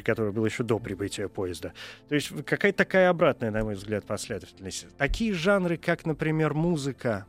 [0.03, 1.73] которое было еще до прибытия поезда.
[2.07, 4.85] То есть какая-то такая обратная, на мой взгляд, последовательность.
[4.97, 7.25] Такие жанры, как, например, музыка,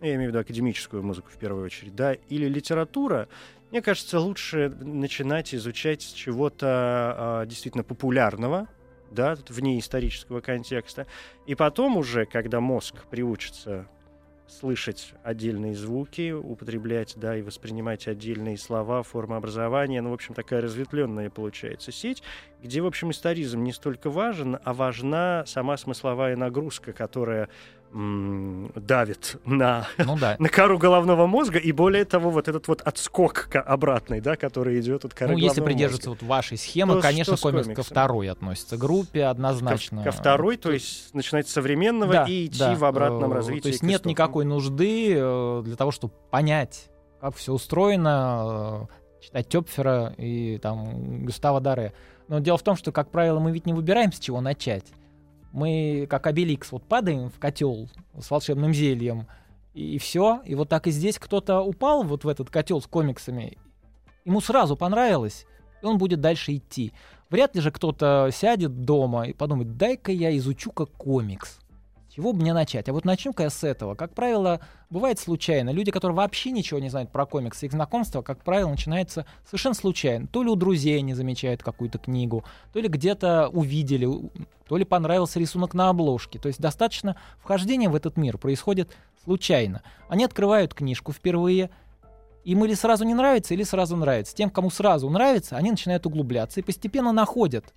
[0.00, 3.28] я имею в виду академическую музыку в первую очередь, да, или литература,
[3.72, 8.68] мне кажется, лучше начинать изучать с чего-то э, действительно популярного,
[9.10, 11.06] да, вне исторического контекста.
[11.46, 13.86] И потом уже, когда мозг приучится
[14.48, 20.00] слышать отдельные звуки, употреблять, да, и воспринимать отдельные слова, формы образования.
[20.00, 22.22] Ну, в общем, такая разветвленная получается сеть,
[22.62, 27.48] где, в общем, историзм не столько важен, а важна сама смысловая нагрузка, которая
[27.96, 30.36] давит на, ну, да.
[30.38, 35.06] на кору головного мозга, и более того, вот этот вот отскок обратный, да, который идет
[35.06, 39.24] от коры Ну, если придерживаться вот вашей схемы, то конечно, комикс ко второй относится группе
[39.24, 40.02] однозначно.
[40.02, 42.74] Ко, ко второй, то есть начинать с современного да, и идти да.
[42.74, 43.62] в обратном э, развитии.
[43.62, 48.88] То есть нет никакой нужды э, для того, чтобы понять, как все устроено,
[49.20, 51.94] э, читать Тёпфера и там Густава Даре.
[52.28, 54.84] Но дело в том, что, как правило, мы ведь не выбираем, с чего начать
[55.56, 57.88] мы как обеликс вот падаем в котел
[58.20, 59.26] с волшебным зельем,
[59.72, 60.42] и, все.
[60.44, 63.56] И вот так и здесь кто-то упал вот в этот котел с комиксами,
[64.26, 65.46] ему сразу понравилось,
[65.82, 66.92] и он будет дальше идти.
[67.30, 71.58] Вряд ли же кто-то сядет дома и подумает, дай-ка я изучу как комикс
[72.16, 72.88] чего бы мне начать?
[72.88, 73.94] А вот начну-ка я с этого.
[73.94, 75.68] Как правило, бывает случайно.
[75.68, 80.26] Люди, которые вообще ничего не знают про комиксы, их знакомство, как правило, начинается совершенно случайно.
[80.26, 84.08] То ли у друзей они замечают какую-то книгу, то ли где-то увидели,
[84.66, 86.38] то ли понравился рисунок на обложке.
[86.38, 89.82] То есть достаточно вхождение в этот мир происходит случайно.
[90.08, 91.68] Они открывают книжку впервые,
[92.44, 94.34] им или сразу не нравится, или сразу нравится.
[94.34, 97.74] Тем, кому сразу нравится, они начинают углубляться и постепенно находят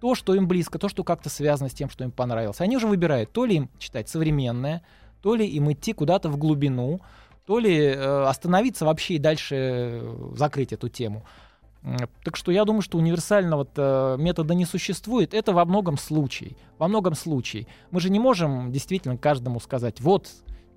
[0.00, 2.60] то, что им близко, то, что как-то связано с тем, что им понравилось.
[2.60, 4.82] Они уже выбирают, то ли им читать современное,
[5.22, 7.00] то ли им идти куда-то в глубину,
[7.46, 11.24] то ли э, остановиться вообще и дальше э, закрыть эту тему.
[12.24, 15.32] Так что я думаю, что универсального э, метода не существует.
[15.32, 16.56] Это во многом случае.
[16.78, 17.66] Во многом случае.
[17.90, 20.28] Мы же не можем действительно каждому сказать, вот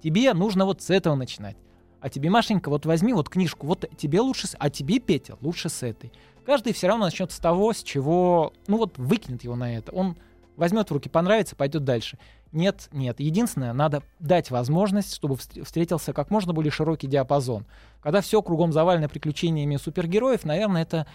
[0.02, 1.58] тебе нужно вот с этого начинать.
[2.00, 5.84] А тебе, Машенька, вот возьми вот книжку, вот тебе лучше, а тебе, Петя, лучше с
[5.84, 6.12] этой.
[6.46, 9.92] Каждый все равно начнет с того, с чего, ну вот выкинет его на это.
[9.92, 10.18] Он
[10.56, 12.18] возьмет в руки, понравится, пойдет дальше.
[12.52, 13.20] Нет, нет.
[13.20, 17.66] Единственное, надо дать возможность, чтобы встретился как можно более широкий диапазон.
[18.02, 21.08] Когда все кругом завалено приключениями супергероев, наверное, это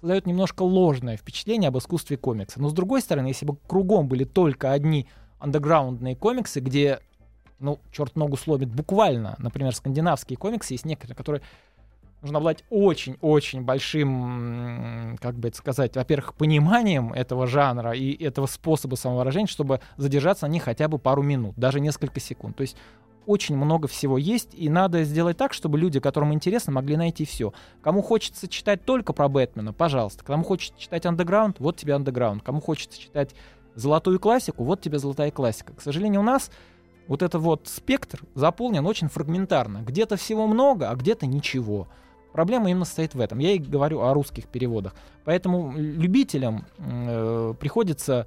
[0.00, 2.60] создает немножко ложное впечатление об искусстве комикса.
[2.60, 5.06] Но с другой стороны, если бы кругом были только одни
[5.38, 7.00] андеграундные комиксы, где,
[7.60, 11.42] ну, черт ногу сломит буквально, например, скандинавские комиксы, есть некоторые, которые
[12.24, 18.96] нужно обладать очень-очень большим, как бы это сказать, во-первых, пониманием этого жанра и этого способа
[18.96, 22.56] самовыражения, чтобы задержаться на них хотя бы пару минут, даже несколько секунд.
[22.56, 22.76] То есть
[23.26, 27.52] очень много всего есть, и надо сделать так, чтобы люди, которым интересно, могли найти все.
[27.82, 30.24] Кому хочется читать только про Бэтмена, пожалуйста.
[30.24, 32.42] Кому хочется читать андеграунд, вот тебе андеграунд.
[32.42, 33.34] Кому хочется читать
[33.74, 35.72] золотую классику, вот тебе золотая классика.
[35.72, 36.50] К сожалению, у нас
[37.06, 39.78] вот этот вот спектр заполнен очень фрагментарно.
[39.78, 41.88] Где-то всего много, а где-то ничего.
[42.34, 43.38] Проблема именно стоит в этом.
[43.38, 44.92] Я и говорю о русских переводах.
[45.24, 48.26] Поэтому любителям э, приходится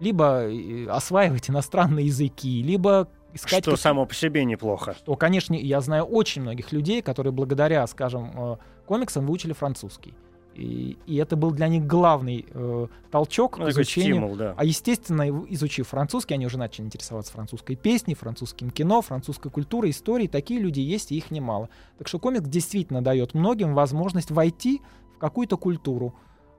[0.00, 3.62] либо э, осваивать иностранные языки, либо искать...
[3.62, 4.94] Что само по себе неплохо.
[4.94, 10.14] Что, конечно, я знаю очень многих людей, которые благодаря, скажем, э, комиксам выучили французский.
[10.54, 14.14] И, и это был для них главный э, толчок ну, к изучению.
[14.14, 14.54] Стимул, да.
[14.56, 20.28] А естественно, изучив французский, они уже начали интересоваться французской песней, французским кино, французской культурой, историей.
[20.28, 21.68] Такие люди есть, и их немало.
[21.98, 24.82] Так что комикс действительно дает многим возможность войти
[25.16, 26.14] в какую-то культуру.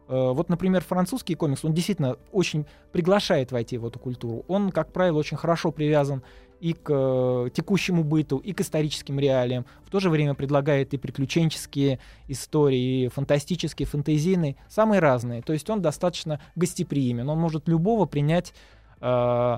[0.07, 4.43] Э, вот, например, французский комикс, он действительно очень приглашает войти в эту культуру.
[4.47, 6.23] Он, как правило, очень хорошо привязан
[6.63, 9.65] и к э, текущему быту, и к историческим реалиям.
[9.83, 11.99] В то же время предлагает и приключенческие
[12.29, 15.41] истории, и фантастические, фэнтезийные, самые разные.
[15.41, 18.53] То есть он достаточно гостеприимен, он может любого принять
[19.01, 19.57] э,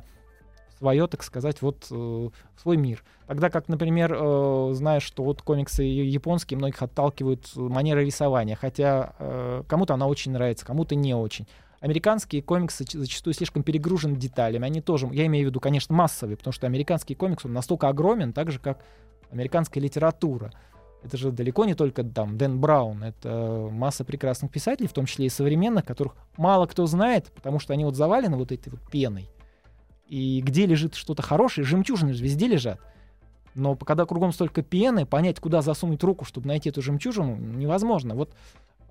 [0.80, 3.04] свое, так сказать, вот э, свой мир.
[3.28, 9.64] Тогда как, например, э, знаешь, что вот комиксы японские многих отталкивают манерой рисования, хотя э,
[9.68, 11.46] кому-то она очень нравится, кому-то не очень
[11.86, 14.66] американские комиксы зачастую слишком перегружены деталями.
[14.66, 18.34] Они тоже, я имею в виду, конечно, массовые, потому что американский комикс, он настолько огромен,
[18.34, 18.84] так же, как
[19.30, 20.52] американская литература.
[21.04, 25.28] Это же далеко не только там Дэн Браун, это масса прекрасных писателей, в том числе
[25.28, 29.30] и современных, которых мало кто знает, потому что они вот завалены вот этой вот пеной.
[30.08, 32.80] И где лежит что-то хорошее, жемчужины же везде лежат.
[33.54, 38.16] Но когда кругом столько пены, понять, куда засунуть руку, чтобы найти эту жемчужину, невозможно.
[38.16, 38.34] Вот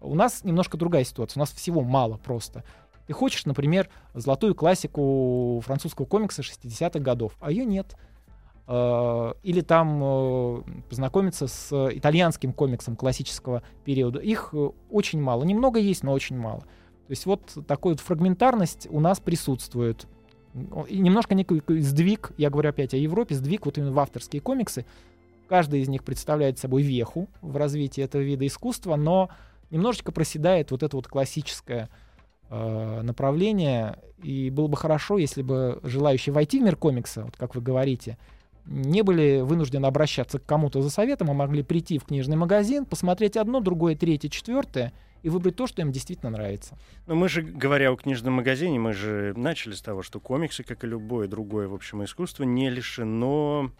[0.00, 1.40] у нас немножко другая ситуация.
[1.40, 2.62] У нас всего мало просто.
[3.06, 7.96] Ты хочешь, например, золотую классику французского комикса 60-х годов, а ее нет.
[8.66, 14.20] А, или там э, познакомиться с итальянским комиксом классического периода.
[14.20, 15.44] Их э, очень мало.
[15.44, 16.60] Немного есть, но очень мало.
[16.60, 20.06] То есть вот такой вот фрагментарность у нас присутствует.
[20.88, 24.86] И немножко некий сдвиг, я говорю опять о Европе, сдвиг вот именно в авторские комиксы.
[25.46, 29.28] Каждый из них представляет собой веху в развитии этого вида искусства, но
[29.70, 31.90] немножечко проседает вот это вот классическое
[32.50, 33.98] э, направление.
[34.22, 38.16] И было бы хорошо, если бы желающие войти в мир комикса, вот как вы говорите,
[38.66, 43.36] не были вынуждены обращаться к кому-то за советом, а могли прийти в книжный магазин, посмотреть
[43.36, 46.76] одно, другое, третье, четвертое и выбрать то, что им действительно нравится.
[47.06, 50.84] Но мы же, говоря о книжном магазине, мы же начали с того, что комиксы, как
[50.84, 53.70] и любое другое, в общем, искусство, не лишено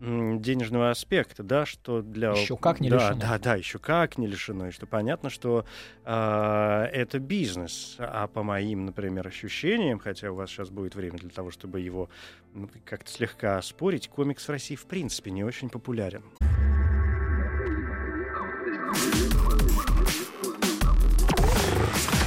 [0.00, 4.26] денежного аспекта, да, что для еще как не да, лишено, да, да, еще как не
[4.26, 5.66] лишено, и что понятно, что
[6.04, 11.30] э, это бизнес, а по моим, например, ощущениям, хотя у вас сейчас будет время для
[11.30, 12.08] того, чтобы его
[12.54, 16.24] ну, как-то слегка спорить, комикс в России в принципе не очень популярен.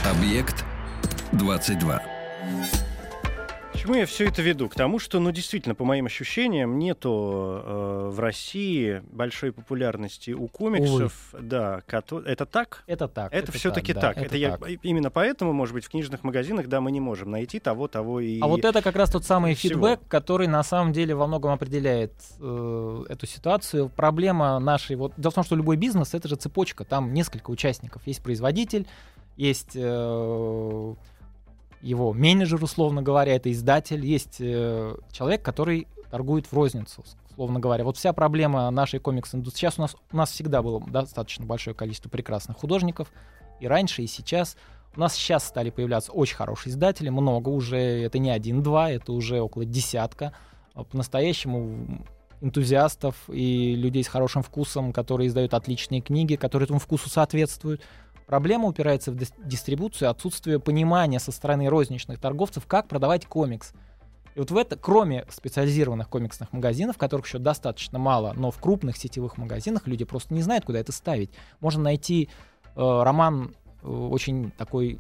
[0.05, 0.63] Объект
[1.31, 2.01] 22
[3.84, 4.69] чему я все это веду?
[4.69, 10.48] К тому, что, ну, действительно, по моим ощущениям, нету э, в России большой популярности у
[10.48, 11.13] комиксов.
[11.34, 11.41] Ой.
[11.41, 12.19] Да, кото...
[12.19, 12.84] это так?
[12.88, 13.34] Это так.
[13.34, 14.02] Это, это все-таки так.
[14.02, 14.15] так.
[14.15, 14.69] Да, это, это так.
[14.69, 14.78] Я...
[14.84, 18.39] Именно поэтому, может быть, в книжных магазинах, да, мы не можем найти того, того и.
[18.39, 19.74] А вот это как раз тот самый всего.
[19.74, 23.89] фидбэк, который на самом деле во многом определяет э, эту ситуацию.
[23.89, 28.06] Проблема нашей, вот, дело в том, что любой бизнес это же цепочка, там несколько участников.
[28.06, 28.88] Есть производитель,
[29.36, 30.93] есть э,
[31.84, 37.84] его менеджер, условно говоря, это издатель, есть э, человек, который торгует в розницу, условно говоря.
[37.84, 39.60] Вот вся проблема нашей комикс-индустрии.
[39.60, 43.12] Сейчас у нас, у нас всегда было достаточно большое количество прекрасных художников,
[43.60, 44.56] и раньше, и сейчас.
[44.96, 49.42] У нас сейчас стали появляться очень хорошие издатели, много уже, это не один-два, это уже
[49.42, 50.34] около десятка.
[50.73, 52.06] По-настоящему
[52.42, 57.81] энтузиастов и людей с хорошим вкусом, которые издают отличные книги, которые этому вкусу соответствуют.
[58.26, 63.74] Проблема упирается в дистрибуцию, отсутствие понимания со стороны розничных торговцев, как продавать комикс.
[64.36, 68.98] И вот в это, кроме специализированных комиксных магазинов, которых еще достаточно мало, но в крупных
[68.98, 71.30] сетевых магазинах люди просто не знают, куда это ставить.
[71.60, 72.30] Можно найти
[72.76, 75.00] э, роман э, очень такой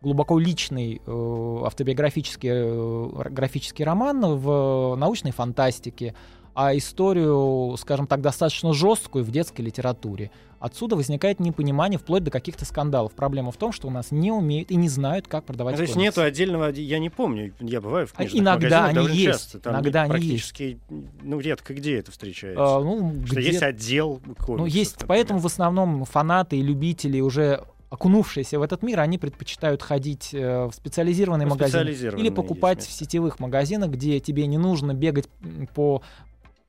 [0.00, 6.14] глубоко личный э, автобиографический э, графический роман в научной фантастике,
[6.54, 10.30] а историю, скажем так, достаточно жесткую в детской литературе.
[10.60, 13.14] Отсюда возникает непонимание вплоть до каких-то скандалов.
[13.14, 15.72] Проблема в том, что у нас не умеют и не знают, как продавать.
[15.72, 16.20] Ну, то есть комиксы.
[16.20, 19.74] нету отдельного, я не помню, я бываю в книжных иногда магазинах они есть, часто, там
[19.74, 20.78] иногда они практически,
[21.22, 22.62] ну редко где это встречается.
[22.62, 23.46] А, ну, что где...
[23.48, 24.58] есть отдел комиксов.
[24.58, 25.08] Ну есть, например.
[25.08, 30.64] поэтому в основном фанаты и любители уже окунувшиеся в этот мир, они предпочитают ходить э,
[30.64, 35.28] в специализированный магазин специализированные или покупать есть в сетевых магазинах, где тебе не нужно бегать
[35.74, 36.02] по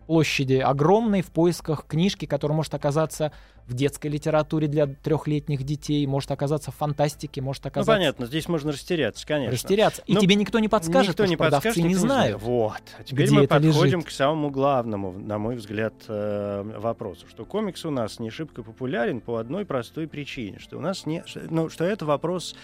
[0.05, 3.31] площади огромной в поисках книжки, которая может оказаться
[3.67, 8.47] в детской литературе для трехлетних детей, может оказаться в фантастике, может Ну оказаться понятно, здесь
[8.49, 9.53] можно растеряться, конечно.
[9.53, 10.01] растеряться.
[10.05, 12.41] И Но тебе никто не подскажет, Никто не продавцы подскажет, не знают.
[12.41, 12.81] Вот.
[12.99, 14.09] А теперь мы подходим лежит.
[14.09, 19.21] к самому главному, на мой взгляд, э, вопросу, что комикс у нас не шибко популярен
[19.21, 22.55] по одной простой причине, что у нас не, ну, что это вопрос,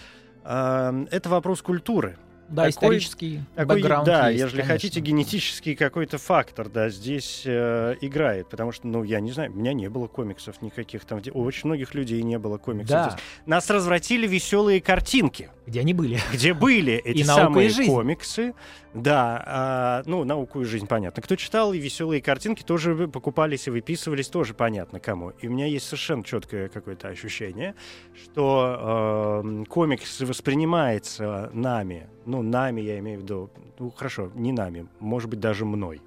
[0.43, 2.17] э, это вопрос культуры.
[2.49, 4.73] Да, Такой- исторический Такой, бэкграунд да, есть, если конечно.
[4.73, 9.55] хотите, генетический какой-то фактор, да, здесь э, играет, потому что, ну, я не знаю, у
[9.55, 12.89] меня не было комиксов никаких там, где- у очень многих людей не было комиксов.
[12.89, 13.03] Да.
[13.09, 16.19] То есть Нас развратили веселые картинки Где они были?
[16.33, 17.91] где были эти И «Наука самые и жизнь».
[17.91, 18.53] комиксы.
[18.91, 21.21] Да, а, ну, науку и жизнь, понятно.
[21.21, 25.29] Кто читал, и веселые картинки тоже покупались и выписывались, тоже понятно кому.
[25.41, 27.75] И у меня есть совершенно четкое какое-то ощущение,
[28.23, 33.49] что э, комикс воспринимается нами, ну, нами я имею в виду,
[33.79, 36.01] ну, хорошо, не нами, может быть, даже мной.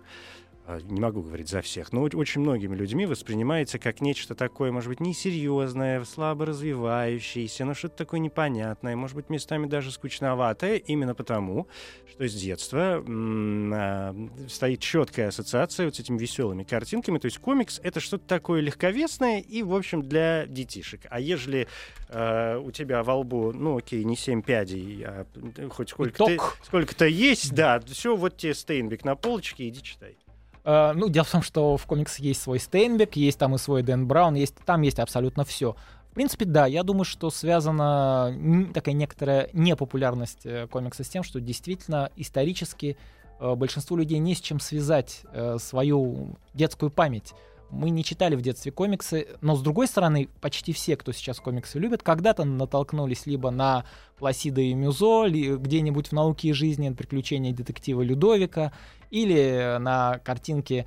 [0.65, 4.89] А, Не могу говорить за всех, но очень многими людьми воспринимается как нечто такое, может
[4.89, 11.67] быть, несерьезное, слабо развивающееся, но что-то такое непонятное, может быть, местами даже скучноватое, именно потому,
[12.09, 14.15] что с детства а,
[14.49, 17.19] стоит четкая ассоциация вот с этими веселыми картинками.
[17.19, 21.01] То есть комикс— это что-то такое легковесное и, в общем, для детишек.
[21.11, 21.67] А ежели
[22.09, 25.27] э, у тебя во лбу, ну, окей, не семь пядей, а
[25.71, 26.59] хоть сколько-то, Итог.
[26.63, 30.17] сколько-то есть, да, все, вот тебе Стейнбек на полочке, иди читай.
[30.65, 33.83] Э, ну, дело в том, что в комиксе есть свой Стейнбек, есть там и свой
[33.83, 35.77] Дэн Браун, есть, там есть абсолютно все.
[36.11, 38.37] В принципе, да, я думаю, что связана
[38.75, 42.97] такая некоторая непопулярность э, комикса с тем, что действительно исторически
[43.41, 45.23] э, большинству людей не с чем связать
[45.59, 47.33] свою детскую память.
[47.71, 51.79] Мы не читали в детстве комиксы, но с другой стороны, почти все, кто сейчас комиксы
[51.79, 53.87] любит, когда-то натолкнулись либо на
[54.19, 58.75] Пласида и Мюзо, где-нибудь в «Науке и жизни» приключения детектива Людовика,
[59.13, 60.87] или на картинке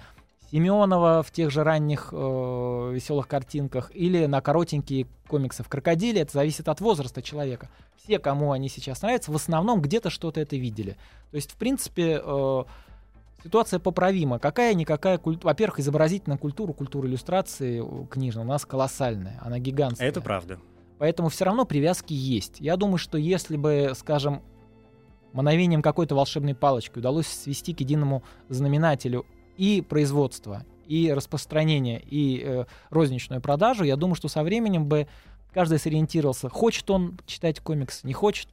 [0.51, 2.15] Семенова в тех же ранних э,
[2.93, 6.21] веселых картинках, или на коротенькие комиксы в крокодиле.
[6.21, 7.69] Это зависит от возраста человека.
[8.03, 10.97] Все, кому они сейчас нравятся, в основном где-то что-то это видели.
[11.31, 12.63] То есть, в принципе, э,
[13.43, 14.39] ситуация поправима.
[14.39, 15.51] Какая-никакая культура.
[15.51, 19.39] Во-первых, изобразительная культура, культура иллюстрации э, книжной у нас колоссальная.
[19.43, 20.07] Она гигантская.
[20.07, 20.59] Это правда.
[20.97, 22.59] Поэтому все равно привязки есть.
[22.59, 24.41] Я думаю, что если бы, скажем,
[25.35, 29.25] мановением какой-то волшебной палочки удалось свести к единому знаменателю
[29.57, 35.07] и производство, и распространение, и э, розничную продажу, я думаю, что со временем бы
[35.53, 38.49] каждый сориентировался, хочет он читать комикс, не хочет.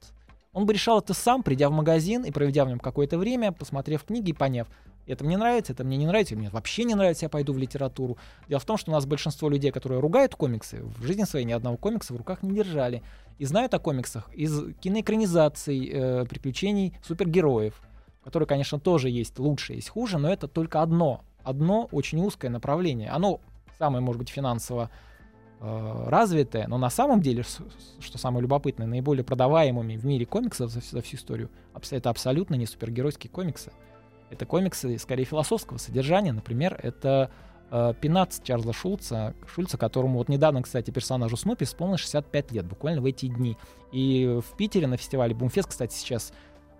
[0.53, 4.05] Он бы решал это сам, придя в магазин и проведя в нем какое-то время, посмотрев
[4.05, 4.69] книги и поняв,
[5.07, 8.19] это мне нравится, это мне не нравится, мне вообще не нравится, я пойду в литературу.
[8.49, 11.53] Дело в том, что у нас большинство людей, которые ругают комиксы, в жизни своей ни
[11.53, 13.03] одного комикса в руках не держали.
[13.39, 17.81] И знают о комиксах из киноэкранизаций, э, приключений супергероев,
[18.23, 23.11] которые, конечно, тоже есть лучше, есть хуже, но это только одно, одно очень узкое направление.
[23.11, 23.41] Оно
[23.79, 24.91] самое, может быть, финансово
[25.61, 27.43] э, развитое, но на самом деле,
[27.99, 31.51] что самое любопытное, наиболее продаваемыми в мире комиксов за, за всю историю,
[31.91, 33.73] это абсолютно не супергеройские комиксы.
[34.33, 36.33] Это комиксы скорее философского содержания.
[36.33, 37.31] Например, это
[37.71, 43.03] э, Пинац Чарльза Шульца, Шульца, которому вот недавно, кстати, персонажу Снупи исполнилось 65 лет, буквально
[43.03, 43.59] в эти дни.
[43.93, 46.33] И в Питере на фестивале Бумфест, кстати, сейчас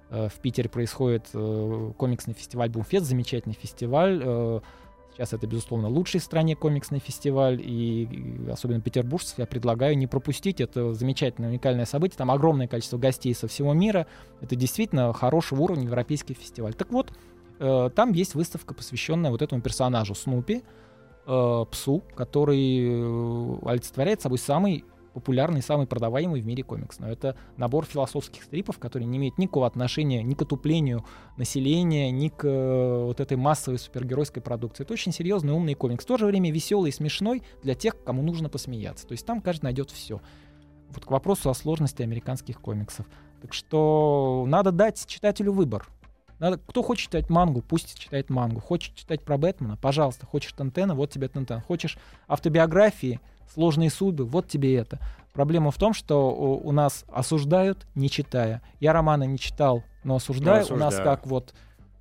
[0.09, 4.23] э, в Питере происходит э, комиксный фестиваль Бумфест, замечательный фестиваль.
[4.25, 4.61] э,
[5.15, 8.09] Сейчас это, безусловно, лучший в стране комиксный фестиваль, и
[8.51, 10.59] особенно петербуржцев я предлагаю не пропустить.
[10.59, 12.17] Это замечательное, уникальное событие.
[12.17, 14.07] Там огромное количество гостей со всего мира.
[14.41, 16.73] Это действительно хорошего уровня европейский фестиваль.
[16.73, 17.13] Так вот,
[17.63, 20.63] э, там есть выставка, посвященная вот этому персонажу Снупи,
[21.27, 24.85] э, псу, который э, олицетворяет собой самый
[25.15, 26.99] популярный, самый продаваемый в мире комикс.
[26.99, 31.05] Но это набор философских стрипов, которые не имеют никакого отношения ни к отуплению
[31.37, 34.85] населения, ни к вот этой массовой супергеройской продукции.
[34.85, 36.05] Это очень серьезный, умный комикс.
[36.05, 39.07] В то же время веселый и смешной для тех, кому нужно посмеяться.
[39.07, 40.23] То есть там каждый найдет все.
[40.89, 43.07] Вот к вопросу о сложности американских комиксов.
[43.43, 45.87] Так что надо дать читателю выбор.
[46.43, 48.59] Надо, кто хочет читать мангу, пусть читает мангу.
[48.59, 50.27] Хочет читать про Бэтмена, пожалуйста.
[50.27, 51.61] Хочешь Тентена, вот тебе Тентен.
[51.61, 53.21] Хочешь автобиографии,
[53.55, 54.99] сложные судьбы, вот тебе это.
[55.33, 58.61] Проблема в том, что у, у нас осуждают, не читая.
[58.81, 60.67] Я романы не читал, но осуждаю.
[60.69, 61.55] Ну, у нас как вот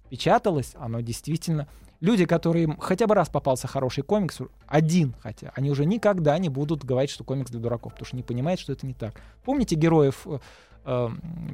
[0.09, 1.67] печаталось, оно действительно...
[1.99, 6.83] Люди, которые хотя бы раз попался хороший комикс, один хотя, они уже никогда не будут
[6.83, 9.21] говорить, что комикс для дураков, потому что не понимают, что это не так.
[9.45, 10.25] Помните героев
[10.86, 11.09] э,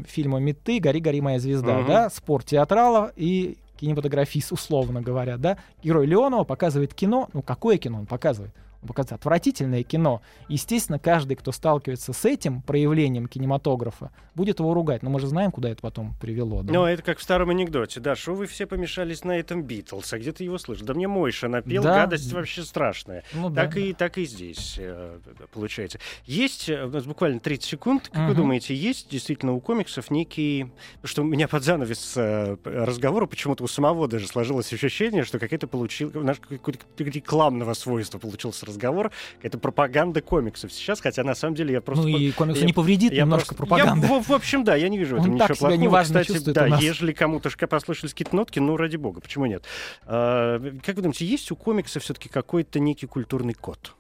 [0.08, 1.88] фильма «Меты», «Гори, гори, моя звезда», Мгм.
[1.88, 2.10] да?
[2.10, 5.58] Спор театрала и кинематографист, условно говоря, да?
[5.84, 8.54] Герой Леонова показывает кино, ну какое кино он показывает?
[8.88, 10.22] Он показывает отвратительное кино.
[10.48, 15.04] Естественно, каждый, кто сталкивается с этим проявлением кинематографа, будет его ругать.
[15.04, 16.64] Но мы же знаем, куда это потом привело.
[16.64, 16.72] да?
[16.74, 18.00] Ну, это как в старом анекдоте.
[18.00, 20.14] Да, что вы все помешались на этом Битлз?
[20.14, 20.86] А где ты его слышал?
[20.86, 21.96] Да мне Мойша напел, Да.
[21.96, 23.24] гадость вообще страшная.
[23.34, 23.66] Ну да.
[23.66, 25.20] Так и, так и здесь э,
[25.52, 26.00] получается.
[26.26, 28.36] Есть, э, у нас буквально 30 секунд, как вы Мгм.
[28.36, 30.72] думаете, есть действительно у комиксов некий...
[31.04, 35.68] Что у меня под занавес э, разговора почему-то у самого даже сложилось ощущение, что какая-то
[35.68, 41.74] получил, наш какой-то рекламного свойства получился разговор, какая-то пропаганда комиксов сейчас, хотя на самом деле
[41.74, 42.08] я просто...
[42.08, 44.08] ну и комиксу я- не повредит я немножко просто- пропаганда.
[44.08, 45.82] Я, в, в общем, да, я не вижу в этом Он ничего так себя плохого.
[45.84, 49.64] неважно Кстати, чувствует да, ежели кому-то послышались какие-то нотки, ну, ради бога, почему нет?
[50.06, 53.94] А, как вы думаете, есть у комикса все-таки какой-то некий культурный код?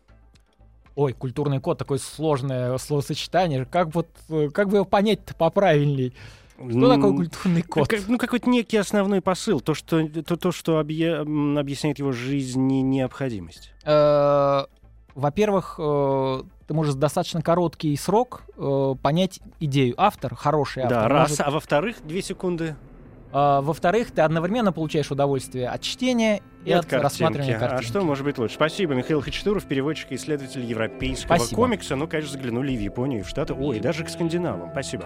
[0.95, 3.65] Ой, культурный код, такое сложное словосочетание.
[3.65, 6.13] Как вот, э, как бы его понять-то поправильней?
[6.57, 7.87] Что такое культурный код?
[7.87, 11.21] Как- ну, какой-то некий основной посыл, то, что, то, то, что объя-
[11.59, 13.71] объясняет его жизнь и необходимость.
[13.85, 14.63] Э,
[15.15, 19.95] Во-первых, э, ты можешь достаточно короткий срок э, понять идею.
[19.97, 20.99] Автор, хороший автор.
[21.03, 21.29] да, раз.
[21.29, 22.75] может- А во-вторых, две секунды
[23.33, 27.03] А, Во-вторых, ты одновременно получаешь удовольствие от чтения и, от, картинки.
[27.03, 27.83] рассматривания А картинки.
[27.85, 28.55] что может быть лучше?
[28.55, 31.55] Спасибо, Михаил Хачатуров, переводчик и исследователь европейского Спасибо.
[31.61, 31.95] комикса.
[31.97, 33.53] Ну, конечно, заглянули и в Японию, и в Штаты.
[33.53, 34.69] Ой, и даже к скандинавам.
[34.71, 35.05] Спасибо.